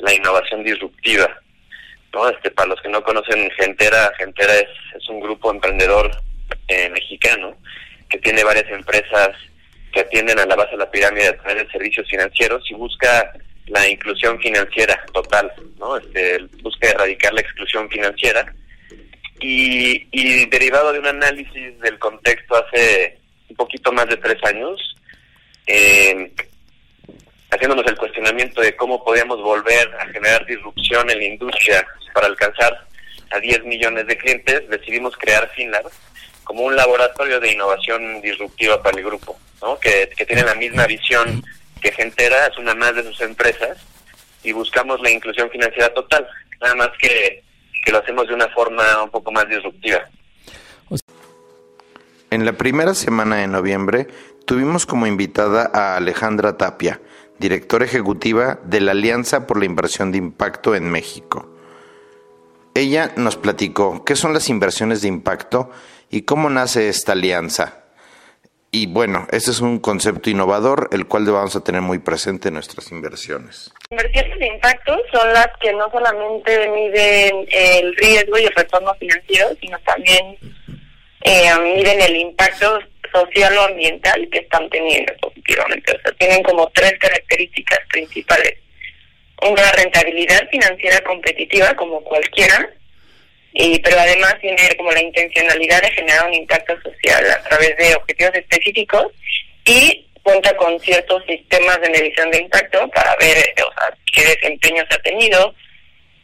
[0.00, 1.34] la innovación disruptiva.
[2.12, 2.28] ¿no?
[2.28, 6.10] Este, para los que no conocen Gentera, Gentera es, es un grupo emprendedor
[6.68, 7.56] eh, mexicano
[8.10, 9.30] que tiene varias empresas
[9.92, 13.32] que atienden a la base de la pirámide a través de servicios financieros y busca
[13.66, 15.96] la inclusión financiera total, ¿no?
[15.96, 18.52] Este, busca erradicar la exclusión financiera
[19.40, 24.96] y, y derivado de un análisis del contexto hace un poquito más de tres años,
[25.66, 26.32] eh,
[27.50, 32.86] haciéndonos el cuestionamiento de cómo podíamos volver a generar disrupción en la industria para alcanzar
[33.30, 35.88] a 10 millones de clientes, decidimos crear FinLab
[36.44, 39.78] como un laboratorio de innovación disruptiva para el grupo, ¿no?
[39.78, 41.42] que, que tiene la misma visión
[41.80, 43.78] que Gentera, es una más de sus empresas,
[44.42, 46.26] y buscamos la inclusión financiera total,
[46.60, 47.42] nada más que,
[47.84, 50.08] que lo hacemos de una forma un poco más disruptiva.
[52.30, 54.06] En la primera semana de noviembre
[54.44, 57.00] tuvimos como invitada a Alejandra Tapia,
[57.38, 61.50] directora ejecutiva de la Alianza por la Inversión de Impacto en México.
[62.74, 65.70] Ella nos platicó qué son las inversiones de impacto
[66.08, 67.79] y cómo nace esta alianza.
[68.72, 72.54] Y bueno, este es un concepto innovador, el cual vamos a tener muy presente en
[72.54, 73.72] nuestras inversiones.
[73.90, 79.48] Inversiones de impacto son las que no solamente miden el riesgo y el retorno financiero,
[79.60, 80.36] sino también
[81.22, 82.78] eh, miden el impacto
[83.12, 85.92] social o ambiental que están teniendo positivamente.
[85.92, 88.54] O sea, tienen como tres características principales.
[89.42, 92.70] Una rentabilidad financiera competitiva, como cualquiera,
[93.52, 97.94] y pero además tiene como la intencionalidad de generar un impacto social a través de
[97.96, 99.06] objetivos específicos
[99.64, 104.84] y cuenta con ciertos sistemas de medición de impacto para ver o sea, qué desempeño
[104.88, 105.54] se ha tenido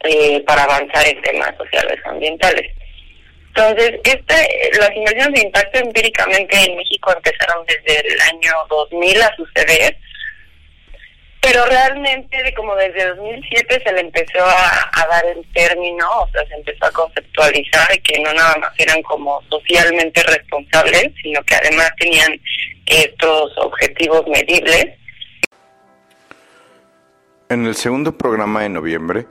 [0.03, 2.71] eh, para avanzar en temas sociales ambientales.
[3.47, 9.35] Entonces, este, las inversiones de impacto empíricamente en México empezaron desde el año 2000 a
[9.35, 9.97] suceder
[11.41, 16.55] pero realmente como desde 2007 se le empezó a, dar el término, o sea, se
[16.55, 22.39] empezó a conceptualizar que no nada más eran como socialmente responsables, sino que además tenían
[22.85, 24.87] estos objetivos medibles.
[27.49, 29.27] En el segundo programa de noviembre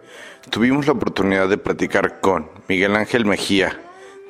[0.50, 3.78] tuvimos la oportunidad de platicar con Miguel Ángel Mejía,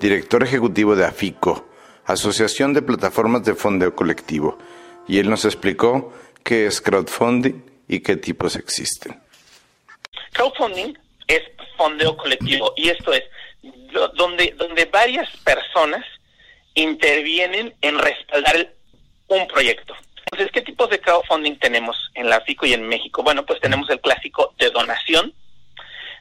[0.00, 1.68] director ejecutivo de AFICO,
[2.04, 4.58] Asociación de Plataformas de Fondeo Colectivo,
[5.06, 6.12] y él nos explicó
[6.46, 9.20] qué es crowdfunding y qué tipos existen.
[10.32, 11.42] Crowdfunding es
[11.76, 13.24] fondeo colectivo y esto es
[14.14, 16.04] donde, donde varias personas
[16.74, 18.72] intervienen en respaldar
[19.26, 19.94] un proyecto.
[20.30, 23.24] Entonces, ¿qué tipos de crowdfunding tenemos en la FICO y en México?
[23.24, 25.32] Bueno, pues tenemos el clásico de donación,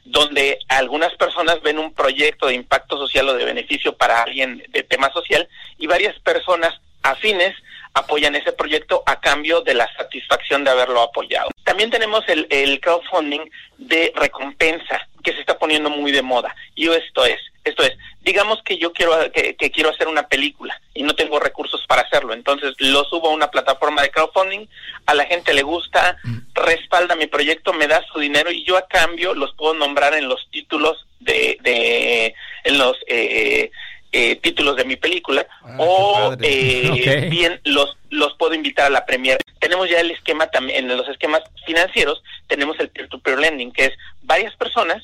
[0.04, 4.82] donde algunas personas ven un proyecto de impacto social o de beneficio para alguien de
[4.82, 7.54] tema social y varias personas afines
[7.96, 11.48] apoyan ese proyecto a cambio de la satisfacción de haberlo apoyado.
[11.64, 13.40] También tenemos el, el crowdfunding
[13.78, 16.54] de recompensa que se está poniendo muy de moda.
[16.74, 21.02] Y esto es, esto es, digamos que yo quiero que, quiero hacer una película y
[21.02, 24.66] no tengo recursos para hacerlo, entonces lo subo a una plataforma de crowdfunding,
[25.06, 26.18] a la gente le gusta,
[26.54, 30.28] respalda mi proyecto, me da su dinero y yo a cambio los puedo nombrar en
[30.28, 33.70] los títulos de, de en los eh,
[34.18, 39.04] eh, títulos de mi película ah, o eh, bien los los puedo invitar a la
[39.04, 39.38] premier.
[39.60, 43.72] Tenemos ya el esquema también en los esquemas financieros tenemos el peer to peer lending
[43.72, 45.02] que es varias personas,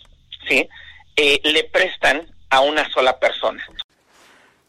[0.48, 0.66] sí,
[1.16, 3.62] eh, le prestan a una sola persona.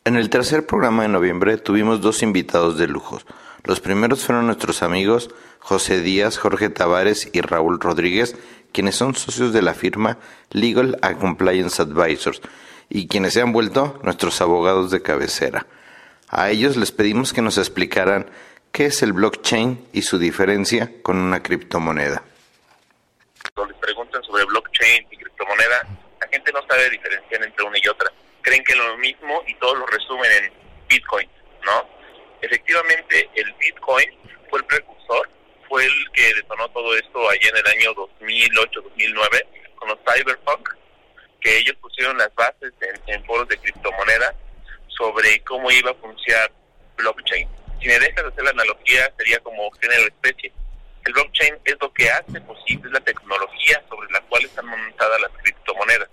[0.04, 3.26] En el tercer programa de noviembre tuvimos dos invitados de lujos.
[3.64, 5.30] Los primeros fueron nuestros amigos
[5.60, 8.36] José Díaz, Jorge Tavares y Raúl Rodríguez,
[8.74, 10.18] quienes son socios de la firma
[10.52, 12.42] Legal and Compliance Advisors
[12.94, 15.66] y quienes se han vuelto nuestros abogados de cabecera.
[16.30, 18.30] A ellos les pedimos que nos explicaran
[18.72, 22.24] qué es el blockchain y su diferencia con una criptomoneda.
[23.56, 25.88] Cuando les preguntan sobre blockchain y criptomoneda,
[26.22, 28.12] la gente no sabe diferenciar entre una y otra.
[28.42, 30.54] Creen que es lo mismo y todos lo resumen en
[30.88, 31.28] Bitcoin,
[31.66, 31.90] ¿no?
[32.42, 34.06] Efectivamente, el Bitcoin
[34.52, 35.30] fue el precursor,
[35.68, 39.46] fue el que detonó todo esto allá en el año 2008-2009
[39.78, 40.83] con los cyberpunk
[41.44, 42.74] que ellos pusieron las bases
[43.08, 44.34] en, foros de criptomonedas
[44.88, 46.52] sobre cómo iba a funcionar
[46.96, 47.48] blockchain.
[47.82, 50.52] Si me dejas hacer la analogía, sería como la especie.
[51.04, 55.32] El blockchain es lo que hace posible la tecnología sobre la cual están montadas las
[55.42, 56.10] criptomonedas.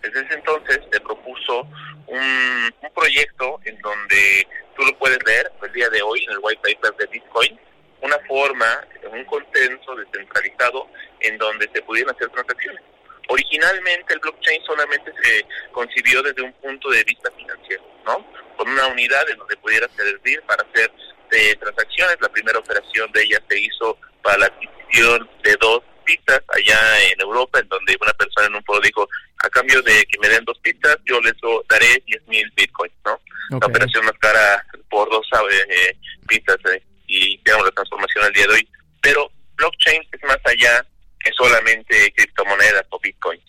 [0.00, 1.60] Desde ese entonces se propuso
[2.06, 6.38] un, un proyecto en donde tú lo puedes leer el día de hoy en el
[6.40, 7.60] white paper de Bitcoin,
[8.00, 10.88] una forma, un consenso descentralizado
[11.20, 12.82] en donde se pudieran hacer transacciones.
[13.28, 18.26] Originalmente el blockchain solamente se concibió desde un punto de vista financiero, ¿no?
[18.56, 20.90] Con una unidad en donde pudiera servir para hacer
[21.30, 22.16] eh, transacciones.
[22.20, 26.78] La primera operación de ella se hizo para la adquisición de dos pistas allá
[27.12, 29.08] en Europa, en donde una persona en un pueblo dijo,
[29.44, 31.34] a cambio de que me den dos pistas, yo les
[31.68, 33.20] daré 10 mil bitcoins, ¿no?
[33.50, 35.26] La operación más cara por dos
[35.68, 38.68] eh, pistas eh, y tenemos la transformación al día de hoy.
[39.02, 40.84] Pero blockchain es más allá
[41.22, 43.44] que solamente criptomonedas o bitcoins.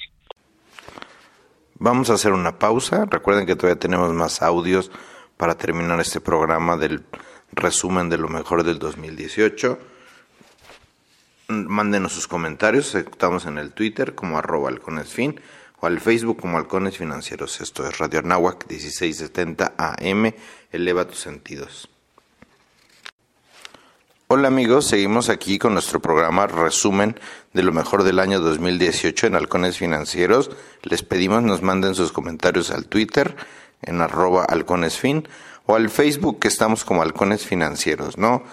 [1.75, 3.05] Vamos a hacer una pausa.
[3.09, 4.91] Recuerden que todavía tenemos más audios
[5.37, 7.03] para terminar este programa del
[7.53, 9.79] resumen de lo mejor del 2018.
[11.47, 12.93] Mándenos sus comentarios.
[12.93, 15.41] Estamos en el Twitter como arroba halconesfin
[15.79, 17.59] o al Facebook como halcones financieros.
[17.61, 20.33] Esto es Radio Nahuac 1670 AM.
[20.71, 21.90] Eleva tus sentidos.
[24.33, 27.19] Hola amigos, seguimos aquí con nuestro programa resumen
[27.51, 30.51] de lo mejor del año 2018 en Halcones Financieros.
[30.83, 33.35] Les pedimos nos manden sus comentarios al Twitter
[33.81, 35.27] en arroba halconesfin
[35.65, 38.43] o al Facebook que estamos como Halcones Financieros, ¿no?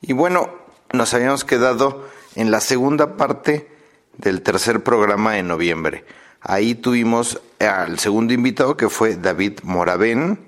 [0.00, 0.48] Y bueno,
[0.94, 3.68] nos habíamos quedado en la segunda parte
[4.16, 6.06] del tercer programa de noviembre.
[6.40, 10.38] Ahí tuvimos al segundo invitado que fue David Moravén,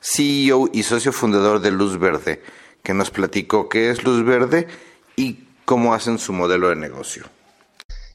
[0.00, 2.40] CEO y socio fundador de Luz Verde,
[2.86, 4.68] que nos platicó qué es Luz Verde
[5.16, 7.24] y cómo hacen su modelo de negocio.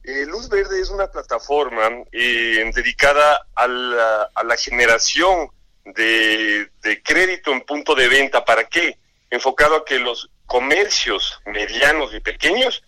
[0.05, 5.49] Eh, Luz Verde es una plataforma eh, dedicada a la, generación
[5.83, 8.45] de, de crédito en punto de venta.
[8.45, 8.97] ¿Para qué?
[9.29, 12.81] Enfocado a que los comercios medianos y pequeños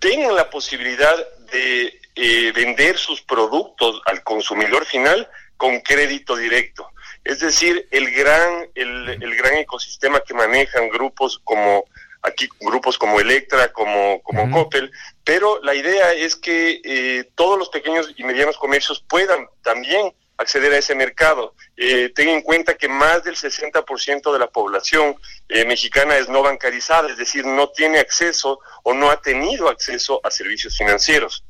[0.00, 1.14] tengan la posibilidad
[1.52, 6.88] de eh, vender sus productos al consumidor final con crédito directo.
[7.24, 11.84] Es decir, el gran, el, el gran ecosistema que manejan grupos como
[12.22, 14.90] aquí grupos como Electra, como, como Coppel,
[15.24, 20.72] pero la idea es que eh, todos los pequeños y medianos comercios puedan también acceder
[20.72, 21.54] a ese mercado.
[21.76, 25.16] Eh, ten en cuenta que más del 60% de la población
[25.48, 30.20] eh, mexicana es no bancarizada, es decir, no tiene acceso o no ha tenido acceso
[30.24, 31.44] a servicios financieros.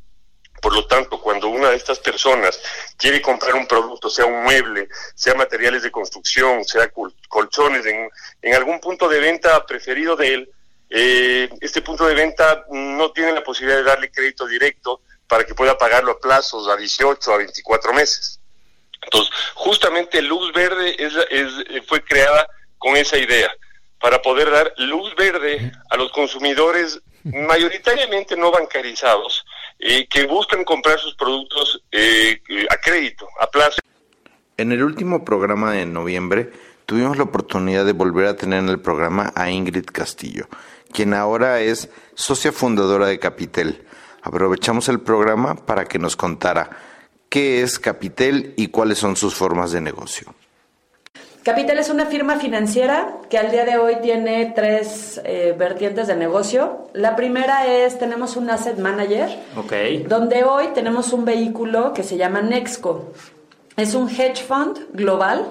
[0.62, 2.58] Por lo tanto, cuando una de estas personas
[2.96, 8.08] quiere comprar un producto, sea un mueble, sea materiales de construcción, sea col- colchones, en,
[8.40, 10.50] en algún punto de venta preferido de él,
[10.88, 15.54] eh, este punto de venta no tiene la posibilidad de darle crédito directo para que
[15.54, 18.38] pueda pagarlo a plazos a 18 a 24 meses.
[19.02, 22.46] Entonces, justamente Luz Verde es, es- fue creada
[22.78, 23.50] con esa idea,
[24.00, 29.44] para poder dar luz verde a los consumidores mayoritariamente no bancarizados
[29.84, 33.80] eh, que buscan comprar sus productos eh, a crédito, a plazo.
[34.56, 36.52] En el último programa de noviembre
[36.86, 40.46] tuvimos la oportunidad de volver a tener en el programa a Ingrid Castillo,
[40.92, 43.84] quien ahora es socia fundadora de Capitel.
[44.22, 46.70] Aprovechamos el programa para que nos contara
[47.28, 50.32] qué es Capitel y cuáles son sus formas de negocio.
[51.42, 56.14] Capital es una firma financiera que al día de hoy tiene tres eh, vertientes de
[56.14, 56.86] negocio.
[56.92, 59.28] La primera es, tenemos un asset manager,
[60.06, 63.12] donde hoy tenemos un vehículo que se llama Nexco.
[63.76, 65.44] Es un hedge fund global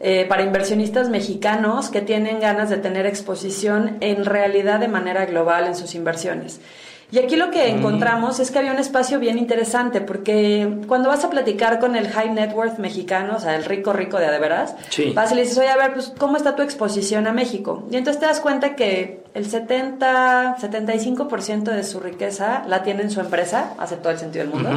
[0.00, 5.68] eh, para inversionistas mexicanos que tienen ganas de tener exposición en realidad de manera global
[5.68, 6.60] en sus inversiones.
[7.10, 7.78] Y aquí lo que Mm.
[7.78, 12.06] encontramos es que había un espacio bien interesante, porque cuando vas a platicar con el
[12.08, 15.12] high net worth mexicano, o sea, el rico rico de a de veras, Sí.
[15.14, 17.84] vas y le dices, oye, a ver, pues, ¿cómo está tu exposición a México?
[17.90, 23.10] Y entonces te das cuenta que el 70, 75% de su riqueza la tiene en
[23.10, 24.70] su empresa, hace todo el sentido del mundo.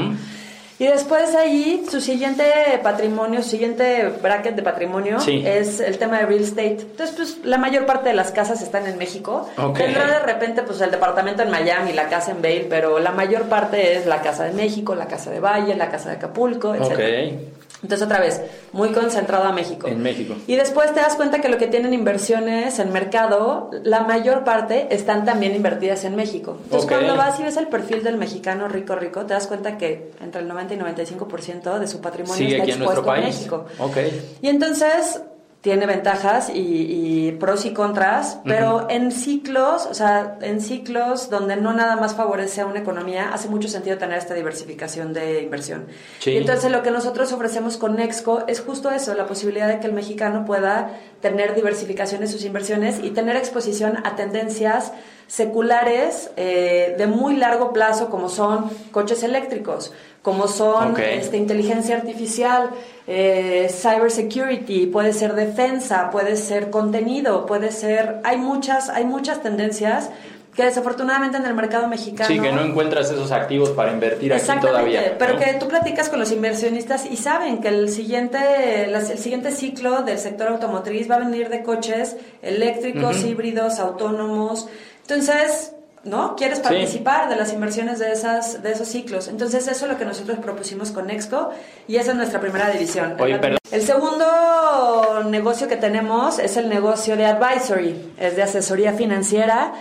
[0.82, 2.44] Y después ahí, su siguiente
[2.82, 5.44] patrimonio, su siguiente bracket de patrimonio Sí.
[5.46, 6.78] es el tema de real estate.
[6.82, 9.48] Entonces, pues la mayor parte de las casas están en México.
[9.78, 13.44] Tendrá de repente pues el departamento en Miami, la casa en Vail, pero la mayor
[13.44, 16.82] parte es la casa de México, la casa de Valle, la casa de Acapulco, etc.
[16.94, 17.61] Ok.
[17.84, 18.42] Entonces, otra vez,
[18.74, 19.88] muy concentrado a México.
[19.88, 20.36] En México.
[20.48, 24.88] Y después te das cuenta que lo que tienen inversiones en mercado, la mayor parte
[24.92, 26.58] están también invertidas en México.
[26.64, 30.12] Entonces, cuando vas y ves el perfil del mexicano rico rico, te das cuenta que
[30.22, 33.24] entre el 90 y 95% de su patrimonio Sigue está aquí en nuestro expuesto en
[33.24, 33.36] país.
[33.36, 33.66] México.
[33.80, 33.98] Ok.
[34.42, 35.22] Y entonces
[35.62, 41.56] tiene ventajas y, y pros y contras, pero en ciclos, o sea, en ciclos donde
[41.56, 45.86] no nada más favorece a una economía, hace mucho sentido tener esta diversificación de inversión.
[46.18, 46.32] Sí.
[46.32, 49.86] Y entonces lo que nosotros ofrecemos con Nexco es justo eso, la posibilidad de que
[49.86, 54.92] el mexicano pueda tener diversificación en sus inversiones y tener exposición a tendencias
[55.28, 62.70] seculares eh, de muy largo plazo como son coches eléctricos, como son este, inteligencia artificial,
[63.08, 68.20] eh, cybersecurity, puede ser defensa, puede ser contenido, puede ser...
[68.24, 70.10] Hay muchas, hay muchas tendencias
[70.56, 72.28] que desafortunadamente en el mercado mexicano...
[72.28, 75.16] Sí, que no encuentras esos activos para invertir aquí todavía.
[75.18, 75.40] Pero ¿no?
[75.40, 80.20] que tú platicas con los inversionistas y saben que el siguiente, el siguiente ciclo del
[80.20, 84.68] sector automotriz va a venir de coches eléctricos, híbridos, autónomos.
[85.04, 85.74] Entonces,
[86.04, 86.36] ¿no?
[86.36, 86.64] Quieres Sí.
[86.64, 89.28] participar de las inversiones de, esas, de esos ciclos.
[89.28, 91.52] Entonces, eso es lo que nosotros propusimos con Nexco
[91.88, 93.16] y esa es nuestra primera división.
[93.20, 93.60] Oye, perdón.
[93.72, 99.74] El segundo negocio que tenemos es el negocio de advisory, es de asesoría financiera.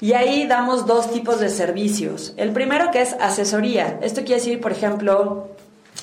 [0.00, 2.34] Y ahí damos dos tipos de servicios.
[2.36, 3.98] El primero que es asesoría.
[4.02, 5.48] Esto quiere decir, por ejemplo,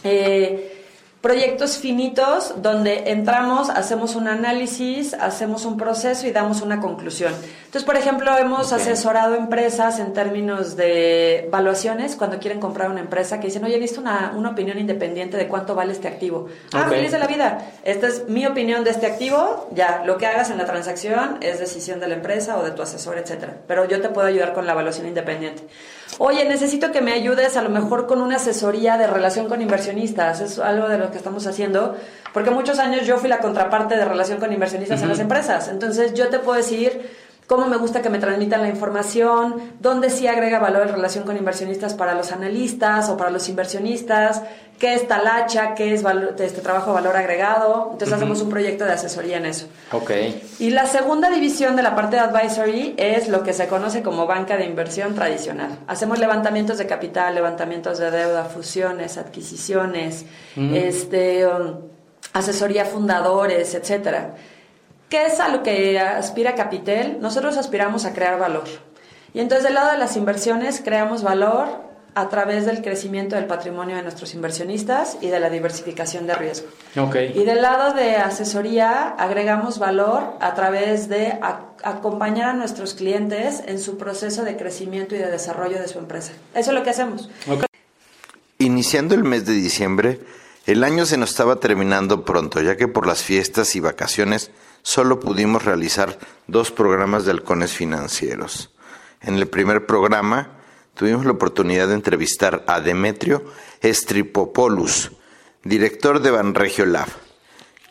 [0.03, 0.72] eh,
[1.24, 7.34] proyectos finitos donde entramos, hacemos un análisis, hacemos un proceso y damos una conclusión.
[7.34, 13.39] Entonces, por ejemplo, hemos asesorado empresas en términos de valuaciones cuando quieren comprar una empresa
[13.39, 16.49] que dicen, oye, necesito una, una opinión independiente de cuánto vale este activo.
[16.74, 17.71] Ah, feliz de la vida.
[17.86, 19.69] Esta es mi opinión de este activo.
[19.74, 22.82] Ya, lo que hagas en la transacción es decisión de la empresa o de tu
[22.82, 23.59] asesor, etcétera.
[23.65, 25.63] Pero yo te puedo ayudar con la evaluación independiente.
[26.20, 30.41] Oye, necesito que me ayudes a lo mejor con una asesoría de relación con inversionistas.
[30.41, 31.95] Es algo de lo que estamos haciendo.
[32.34, 35.68] Porque muchos años yo fui la contraparte de relación con inversionistas en las empresas.
[35.70, 37.09] Entonces yo te puedo decir
[37.47, 41.38] cómo me gusta que me transmitan la información, dónde sí agrega valor en relación con
[41.38, 44.41] inversionistas para los analistas o para los inversionistas,
[44.84, 46.03] qué es talacha, qué es
[46.39, 47.91] este trabajo de valor agregado.
[47.93, 49.67] Entonces hacemos un proyecto de asesoría en eso.
[49.93, 50.11] Ok.
[50.59, 54.27] Y la segunda división de la parte de advisory es lo que se conoce como
[54.27, 55.79] banca de inversión tradicional.
[55.88, 60.25] Hacemos levantamientos de capital, levantamientos de deuda, fusiones, adquisiciones,
[60.57, 61.75] este, um,
[62.34, 64.36] asesoría a fundadores, etcétera.
[65.07, 67.21] ¿Qué es a lo que aspira Capitel?
[67.21, 68.65] Nosotros aspiramos a crear valor.
[69.34, 73.95] Y entonces del lado de las inversiones creamos valor a través del crecimiento del patrimonio
[73.95, 76.68] de nuestros inversionistas y de la diversificación de riesgo.
[76.95, 77.34] Okay.
[77.36, 81.39] Y del lado de asesoría agregamos valor a través de
[81.84, 86.34] acompañar a nuestros clientes en su proceso de crecimiento y de desarrollo de su empresa.
[86.53, 87.30] Eso es lo que hacemos.
[88.59, 90.20] Iniciando el mes de diciembre,
[90.66, 94.51] el año se nos estaba terminando pronto, ya que por las fiestas y vacaciones
[94.82, 98.70] solo pudimos realizar dos programas de halcones financieros.
[99.22, 100.62] En el primer programa
[100.95, 103.43] tuvimos la oportunidad de entrevistar a Demetrio
[103.81, 105.11] Stripopoulos,
[105.63, 107.07] director de Banregio Lab,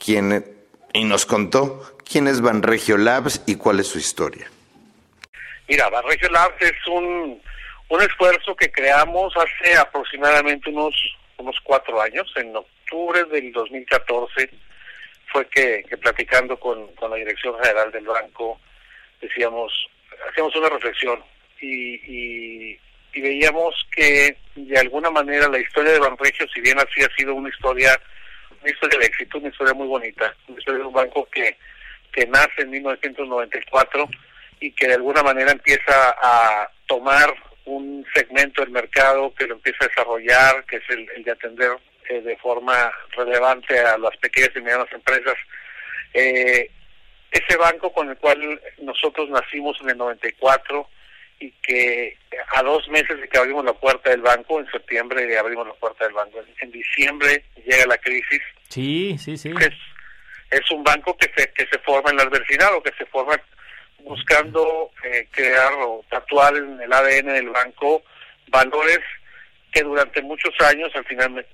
[0.05, 0.45] quien
[0.93, 4.51] y nos contó quién es Banregio Labs y cuál es su historia.
[5.69, 7.41] Mira, Banregio Labs es un,
[7.89, 10.95] un esfuerzo que creamos hace aproximadamente unos
[11.43, 14.51] unos cuatro años, en octubre del 2014,
[15.27, 18.61] fue que, platicando con, la Dirección General del Banco,
[19.21, 19.73] decíamos,
[20.29, 21.23] hacíamos una reflexión
[21.61, 22.79] y,
[23.21, 27.49] veíamos que de alguna manera la historia de Banregio, si bien así ha sido una
[27.49, 27.99] historia,
[28.61, 31.57] una historia de éxito, una historia muy bonita, una historia de un banco que,
[32.13, 34.09] que nace en 1994
[34.61, 37.35] y que de alguna manera empieza a tomar
[37.65, 41.71] un segmento del mercado que lo empieza a desarrollar, que es el, de atender
[42.09, 45.37] eh, de forma relevante a las pequeñas y medianas empresas.
[46.15, 46.71] Eh,
[47.31, 50.89] ese banco con el cual nosotros nacimos en el 94
[51.43, 52.17] y que
[52.55, 56.05] a dos meses de que abrimos la puerta del banco, en septiembre abrimos la puerta
[56.05, 58.41] del banco, en, diciembre llega la crisis.
[58.69, 59.51] Sí, sí, sí.
[59.61, 59.75] Es,
[60.51, 63.41] es un banco que se, que se forma en la adversidad o que se forma
[63.99, 68.03] buscando eh, crear o tatuar en el ADN del banco
[68.49, 69.01] valores
[69.73, 71.45] que durante muchos años al final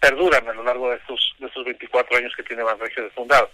[0.00, 3.50] perduran a lo largo de estos, de estos 24 años que tiene Banregio de fundado.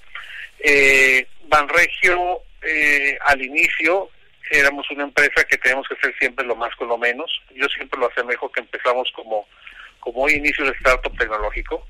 [0.59, 4.11] Eh, Banregio eh, al inicio
[4.51, 7.31] éramos una empresa que tenemos que hacer siempre lo más con lo menos.
[7.55, 9.47] Yo siempre lo asemejo que empezamos como,
[10.01, 11.87] como inicio de startup tecnológico.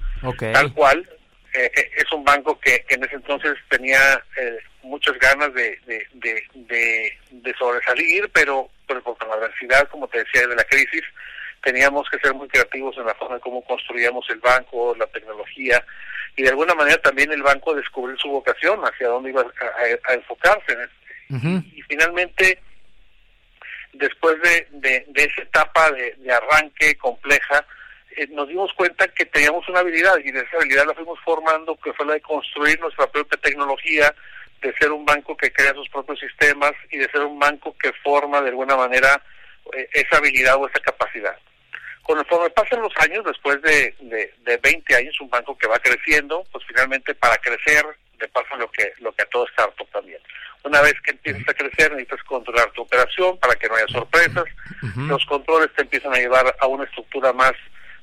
[0.53, 1.09] Tal cual,
[1.55, 7.55] eh, eh, es un banco que, en ese entonces tenía eh, muchas ganas de, de,
[7.59, 11.03] sobresalir, pero, pero por la adversidad, como te decía, de la crisis,
[11.63, 15.83] teníamos que ser muy creativos en la forma en cómo construíamos el banco, la tecnología,
[16.37, 20.77] y de alguna manera también el banco descubrió su vocación, hacia dónde iba a, enfocarse.
[21.29, 22.61] Y, finalmente,
[23.93, 27.65] después de, de, esa etapa de arranque compleja,
[28.17, 31.77] eh, nos dimos cuenta que teníamos una habilidad y de esa habilidad la fuimos formando,
[31.77, 34.15] que fue la de construir nuestra propia tecnología,
[34.63, 37.93] de ser un banco que crea sus propios sistemas y de ser un banco que
[38.03, 39.23] forma de alguna manera
[39.75, 41.37] eh, esa habilidad o esa capacidad.
[42.03, 46.43] Conforme pasan los años, después de, de, de 20 años, un banco que va creciendo,
[46.53, 47.85] pues finalmente para crecer
[48.21, 50.21] le pasa lo que, lo que a todo startup también.
[50.65, 54.45] Una vez que empiezas a crecer, necesitas controlar tu operación para que no haya sorpresas.
[54.97, 57.53] Los controles te empiezan a llevar a una estructura más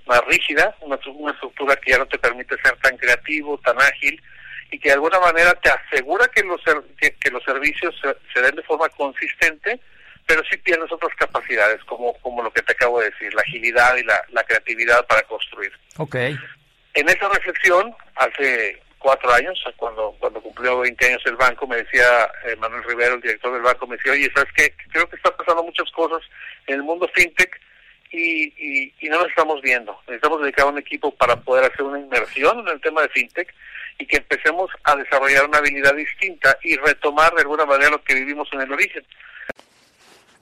[0.05, 4.21] más rígida, una, una estructura que ya no te permite ser tan creativo, tan ágil
[4.71, 6.59] y que de alguna manera te asegura que los,
[6.97, 7.95] que, los servicios
[8.33, 9.79] se, den de forma consistente,
[10.25, 13.95] pero sí tienes otras capacidades, como, como lo que te acabo de decir, la agilidad
[13.97, 15.71] y la, la creatividad para construir.
[15.97, 16.15] Ok.
[16.15, 22.31] En esa reflexión, hace cuatro años, cuando, cuando cumplió 20 años el banco, me decía
[22.45, 24.73] eh, Manuel Rivero, el director del banco, me decía, oye, ¿sabes qué?
[24.91, 26.21] Creo que están pasando muchas cosas
[26.67, 27.59] en el mundo fintech
[28.11, 29.99] y, y, no lo estamos viendo.
[30.07, 33.53] Necesitamos dedicar un equipo para poder hacer una inversión en el tema de fintech
[33.99, 38.13] y que empecemos a desarrollar una habilidad distinta y retomar de alguna manera lo que
[38.13, 39.03] vivimos en el origen.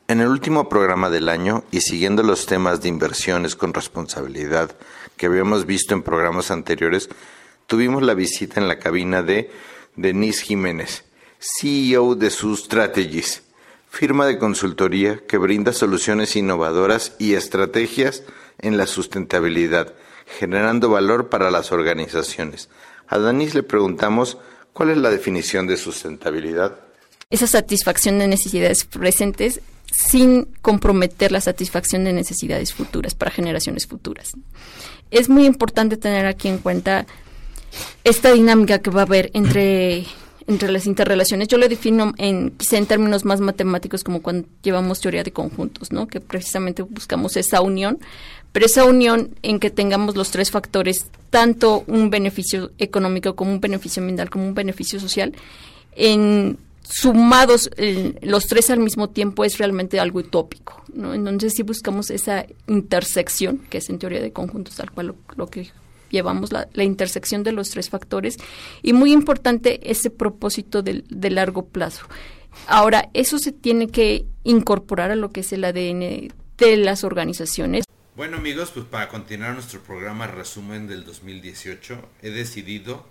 [0.08, 4.76] En el último programa del año y siguiendo los temas de inversiones con responsabilidad
[5.18, 7.10] que habíamos visto en programas anteriores,
[7.72, 9.50] tuvimos la visita en la cabina de
[9.96, 11.06] Denise Jiménez,
[11.40, 13.44] CEO de sus Strategies
[13.90, 18.24] firma de consultoría que brinda soluciones innovadoras y estrategias
[18.60, 19.94] en la sustentabilidad,
[20.38, 22.68] generando valor para las organizaciones.
[23.08, 24.38] A Danis le preguntamos
[24.74, 26.76] cuál es la definición de sustentabilidad.
[27.30, 29.62] Esa satisfacción de necesidades presentes
[29.94, 34.34] sin comprometer la satisfacción de necesidades futuras para generaciones futuras.
[35.10, 37.06] Es muy importante tener aquí en cuenta
[38.04, 40.06] esta dinámica que va a haber entre
[40.48, 41.48] entre las interrelaciones.
[41.48, 45.92] Yo lo defino en quizá en términos más matemáticos como cuando llevamos teoría de conjuntos,
[45.92, 46.08] ¿no?
[46.08, 48.00] Que precisamente buscamos esa unión,
[48.52, 53.62] pero esa unión en que tengamos los tres factores, tanto un beneficio económico como un
[53.62, 55.34] beneficio ambiental como un beneficio social,
[55.96, 57.70] en sumados
[58.22, 61.14] los tres al mismo tiempo es realmente algo utópico, ¿no?
[61.14, 65.70] Entonces si buscamos esa intersección, que es en teoría de conjuntos tal cual lo, que
[66.12, 68.38] llevamos, la, intersección de los tres factores,
[68.82, 72.06] y muy importante ese propósito de, de largo plazo.
[72.68, 77.86] Ahora, eso se tiene que incorporar a lo que es el ADN de las organizaciones.
[78.16, 83.06] Bueno amigos, pues para continuar nuestro programa resumen del 2018, he decidido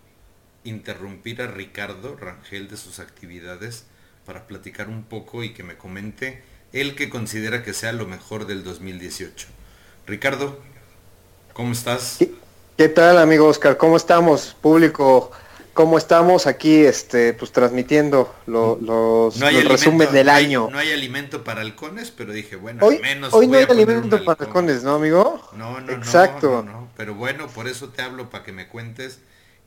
[0.63, 3.87] interrumpir a Ricardo Rangel de sus actividades
[4.27, 6.43] para platicar un poco y que me comente
[6.73, 9.49] él que considera que sea lo mejor del 2018.
[10.07, 10.61] Ricardo,
[11.55, 12.19] ¿cómo estás?
[12.77, 13.77] ¿Qué tal, amigo Oscar?
[13.77, 15.31] ¿Cómo estamos, público?
[15.75, 20.69] ¿Cómo estamos aquí, este, pues transmitiendo los, los resumen del año?
[20.71, 23.35] no hay alimento para halcones, pero dije, bueno, hoy, al menos.
[23.35, 25.41] Hoy no hay alimento para halcones, ¿no, amigo?
[25.57, 26.63] No, no, Exacto.
[26.63, 29.21] no, Pero bueno, por eso te hablo para que me cuentes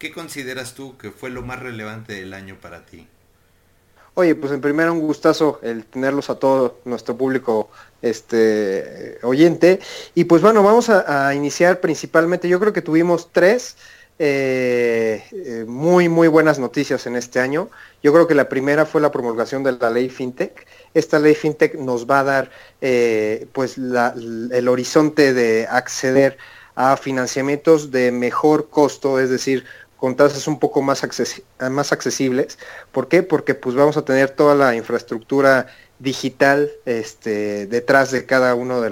[0.03, 3.07] ¿Qué consideras tú que fue lo más relevante del año para ti?
[4.15, 7.69] Oye, pues en primero un gustazo el tenerlos a todo nuestro público
[8.03, 9.79] este oyente.
[10.13, 13.77] Y pues bueno, vamos a, iniciar principalmente, yo creo que tuvimos tres
[14.19, 17.69] eh, eh, muy, muy buenas noticias en este año.
[18.03, 20.67] Yo creo que la primera fue la promulgación de la ley FinTech.
[20.93, 22.51] Esta ley FinTech nos va a dar
[22.81, 26.37] eh, pues el horizonte de acceder
[26.75, 29.63] a financiamientos de mejor costo, es decir,
[30.03, 31.01] con tasas un poco más,
[31.71, 32.59] más accesibles.
[32.91, 33.23] ¿Por qué?
[33.23, 35.67] Porque pues vamos a tener toda la infraestructura
[35.99, 38.91] digital este, detrás de cada uno de,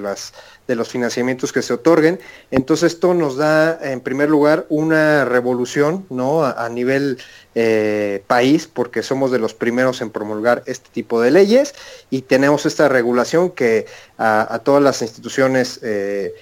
[0.66, 2.20] de los financiamientos que se otorguen.
[2.50, 6.44] Entonces esto nos da, en primer lugar, una revolución ¿no?
[6.44, 7.18] a, nivel
[7.54, 11.74] eh, país, porque somos de los primeros en promulgar este tipo de leyes
[12.10, 13.86] y tenemos esta regulación que
[14.18, 16.32] a, todas las instituciones eh,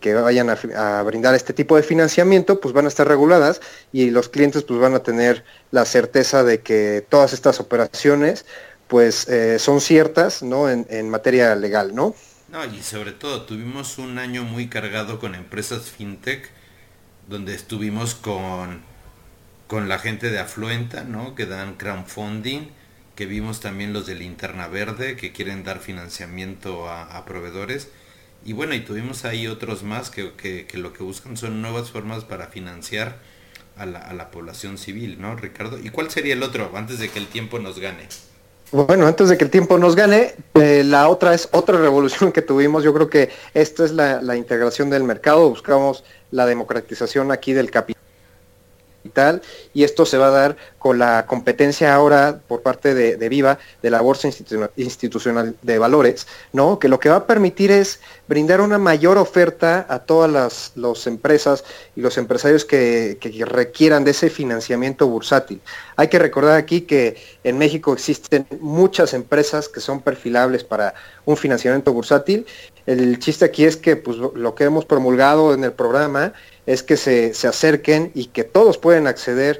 [0.00, 3.60] que vayan a, brindar este tipo de financiamiento, pues van a estar reguladas
[3.92, 8.44] y los clientes pues van a tener la certeza de que todas estas operaciones
[8.88, 10.68] pues eh, son ciertas, ¿no?
[10.68, 12.14] En, materia legal, ¿no?
[12.48, 16.50] No, y sobre todo tuvimos un año muy cargado con empresas fintech,
[17.28, 18.82] donde estuvimos con,
[19.66, 21.34] con la gente de Afluenta, ¿no?
[21.34, 22.70] Que dan crowdfunding,
[23.14, 27.88] que vimos también los de Linterna Verde, que quieren dar financiamiento a proveedores
[28.44, 32.24] y bueno, y tuvimos ahí otros más que, que, lo que buscan son nuevas formas
[32.24, 33.18] para financiar
[33.76, 35.78] a la, a la población civil, ¿no, Ricardo?
[35.78, 38.08] ¿Y cuál sería el otro antes de que el tiempo nos gane?
[38.70, 42.42] Bueno, antes de que el tiempo nos gane, eh, la otra es otra revolución que
[42.42, 42.84] tuvimos.
[42.84, 45.48] Yo creo que esta es la, la integración del mercado.
[45.48, 47.97] Buscamos la democratización aquí del capital
[49.74, 53.90] y esto se va a dar con la competencia ahora por parte de, Viva de
[53.90, 54.28] la Bolsa
[54.76, 56.78] Institucional de Valores, ¿no?
[56.78, 61.64] Que lo que va a permitir es brindar una mayor oferta a todas las empresas
[61.96, 65.60] y los empresarios que, requieran de ese financiamiento bursátil.
[65.96, 70.94] Hay que recordar aquí que en México existen muchas empresas que son perfilables para
[71.24, 72.46] un financiamiento bursátil.
[72.86, 76.32] El chiste aquí es que pues, lo que hemos promulgado en el programa
[76.68, 79.58] es que se, se acerquen y que todos pueden acceder,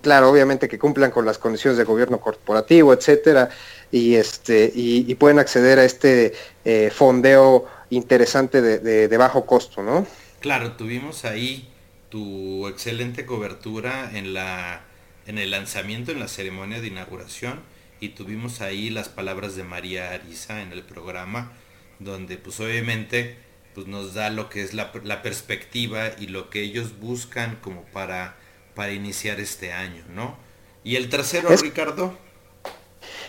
[0.00, 3.48] claro, obviamente que cumplan con las condiciones de gobierno corporativo, etcétera,
[3.92, 6.34] y este, y, pueden acceder a este
[6.64, 10.04] eh, fondeo interesante de, de, bajo costo, ¿no?
[10.40, 11.68] Claro, tuvimos ahí
[12.08, 14.82] tu excelente cobertura en la
[15.26, 17.60] en el lanzamiento, en la ceremonia de inauguración,
[18.00, 21.52] y tuvimos ahí las palabras de María Arisa en el programa,
[22.00, 23.36] donde pues obviamente
[23.74, 24.92] pues nos da lo que es la,
[25.22, 28.36] perspectiva y lo que ellos buscan como para,
[28.74, 30.36] para iniciar este año, ¿no?
[30.84, 32.16] ¿Y el tercero, Ricardo?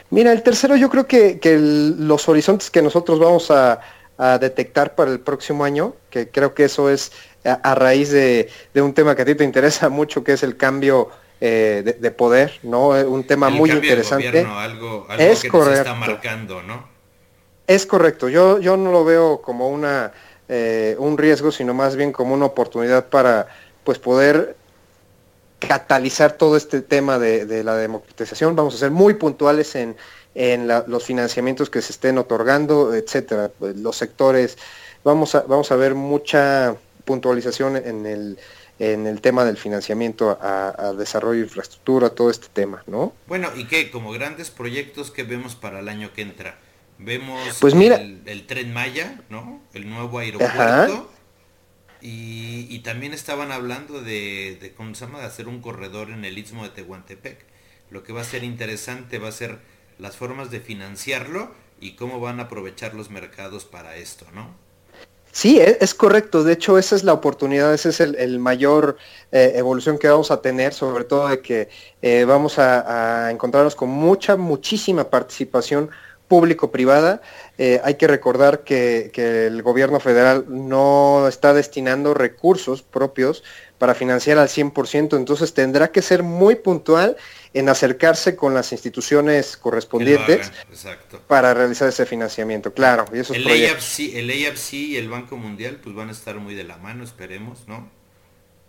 [0.10, 1.40] Mira, el tercero yo creo que,
[1.98, 3.80] los horizontes que nosotros vamos a,
[4.40, 7.12] detectar para el próximo año, que creo que eso es
[7.44, 11.10] a, raíz de, un tema que a ti te interesa mucho, que es el cambio
[11.42, 12.90] eh, de, poder, ¿no?
[12.90, 14.46] Un tema muy interesante.
[14.46, 15.80] algo, es que correcto.
[15.80, 16.88] está marcando, ¿no?
[17.66, 20.12] Es correcto, yo, yo no lo veo como una
[20.50, 23.48] eh, un riesgo, sino más bien como una oportunidad para
[23.84, 24.56] pues poder
[25.60, 28.56] catalizar todo este tema de, la democratización.
[28.56, 29.96] Vamos a ser muy puntuales en,
[30.88, 34.58] los financiamientos que se estén otorgando, etcétera, pues, los sectores.
[35.04, 36.76] Vamos a, vamos a ver mucha
[37.06, 38.40] puntualización en el,
[38.80, 43.14] en el tema del financiamiento a, a, desarrollo de infraestructura, todo este tema, ¿no?
[43.28, 46.58] Bueno, y que como grandes proyectos que vemos para el año que entra,
[46.98, 49.62] Vemos pues mira, el, tren Maya, ¿no?
[49.74, 51.10] El nuevo aeropuerto.
[52.06, 55.20] Y, también estaban hablando de, ¿cómo se llama?
[55.20, 57.46] De hacer un corredor en el istmo de Tehuantepec.
[57.90, 59.60] Lo que va a ser interesante va a ser
[60.00, 64.54] las formas de financiarlo y cómo van a aprovechar los mercados para esto, ¿no?
[65.34, 66.44] Sí, e, es, correcto.
[66.44, 68.98] De hecho, esa es la oportunidad, ese es el, mayor
[69.32, 71.70] eh, evolución que vamos a tener, sobre todo de que
[72.04, 75.90] eh, vamos a, encontrarnos con mucha, muchísima participación
[76.28, 77.22] público-privada.
[77.58, 83.44] Eh, hay que recordar que, que, el gobierno federal no está destinando recursos propios
[83.78, 87.18] para financiar al 100%, entonces tendrá que ser muy puntual
[87.54, 90.52] en acercarse con las instituciones correspondientes
[91.28, 93.06] para realizar ese financiamiento, claro.
[93.12, 96.64] Y el, AFC, el AFC y el Banco Mundial pues van a estar muy de
[96.64, 97.90] la mano, esperemos, ¿no?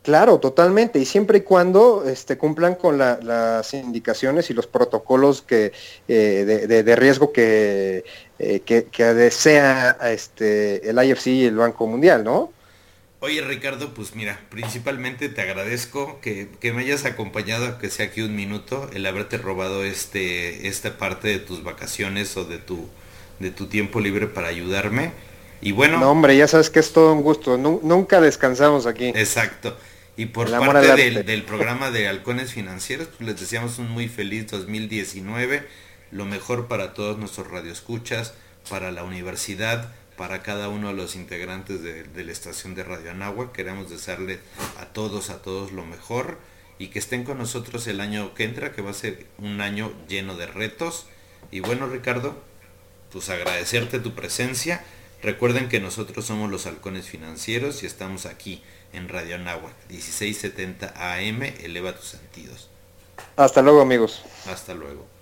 [0.04, 5.72] Claro, totalmente, y siempre y cuando este, cumplan con las indicaciones y los protocolos que,
[6.08, 6.44] eh,
[6.84, 8.04] de, riesgo que,
[8.38, 12.52] eh, que, que, desea este, el IFC y el Banco Mundial, ¿no?
[13.20, 18.36] Oye Ricardo, pues mira, principalmente te agradezco que, me hayas acompañado, que sea aquí un
[18.36, 22.90] minuto, el haberte robado este, esta parte de tus vacaciones o de tu,
[23.38, 25.12] de tu tiempo libre para ayudarme.
[25.62, 25.98] Y bueno.
[25.98, 27.56] No, hombre, ya sabes que es todo un gusto.
[27.56, 29.06] nunca descansamos aquí.
[29.06, 29.74] Exacto.
[30.16, 34.46] Y por parte del, del, programa de Halcones Financieros, pues les deseamos un muy feliz
[34.50, 35.66] 2019.
[36.12, 38.34] Lo mejor para todos nuestros radioescuchas,
[38.68, 43.52] para la universidad para cada uno de los integrantes de, la estación de Radio Anagua.
[43.52, 44.38] Queremos desearle
[44.78, 46.38] a todos, a todos lo mejor
[46.78, 49.92] y que estén con nosotros el año que entra, que va a ser un año
[50.08, 51.06] lleno de retos.
[51.50, 52.40] Y bueno, Ricardo,
[53.12, 54.84] pues agradecerte tu presencia.
[55.22, 58.62] Recuerden que nosotros somos los halcones financieros y estamos aquí
[58.94, 62.68] en Radio Anáhuac, 1670 AM, eleva tus sentidos.
[63.36, 64.22] Hasta luego amigos.
[64.46, 65.13] Hasta luego.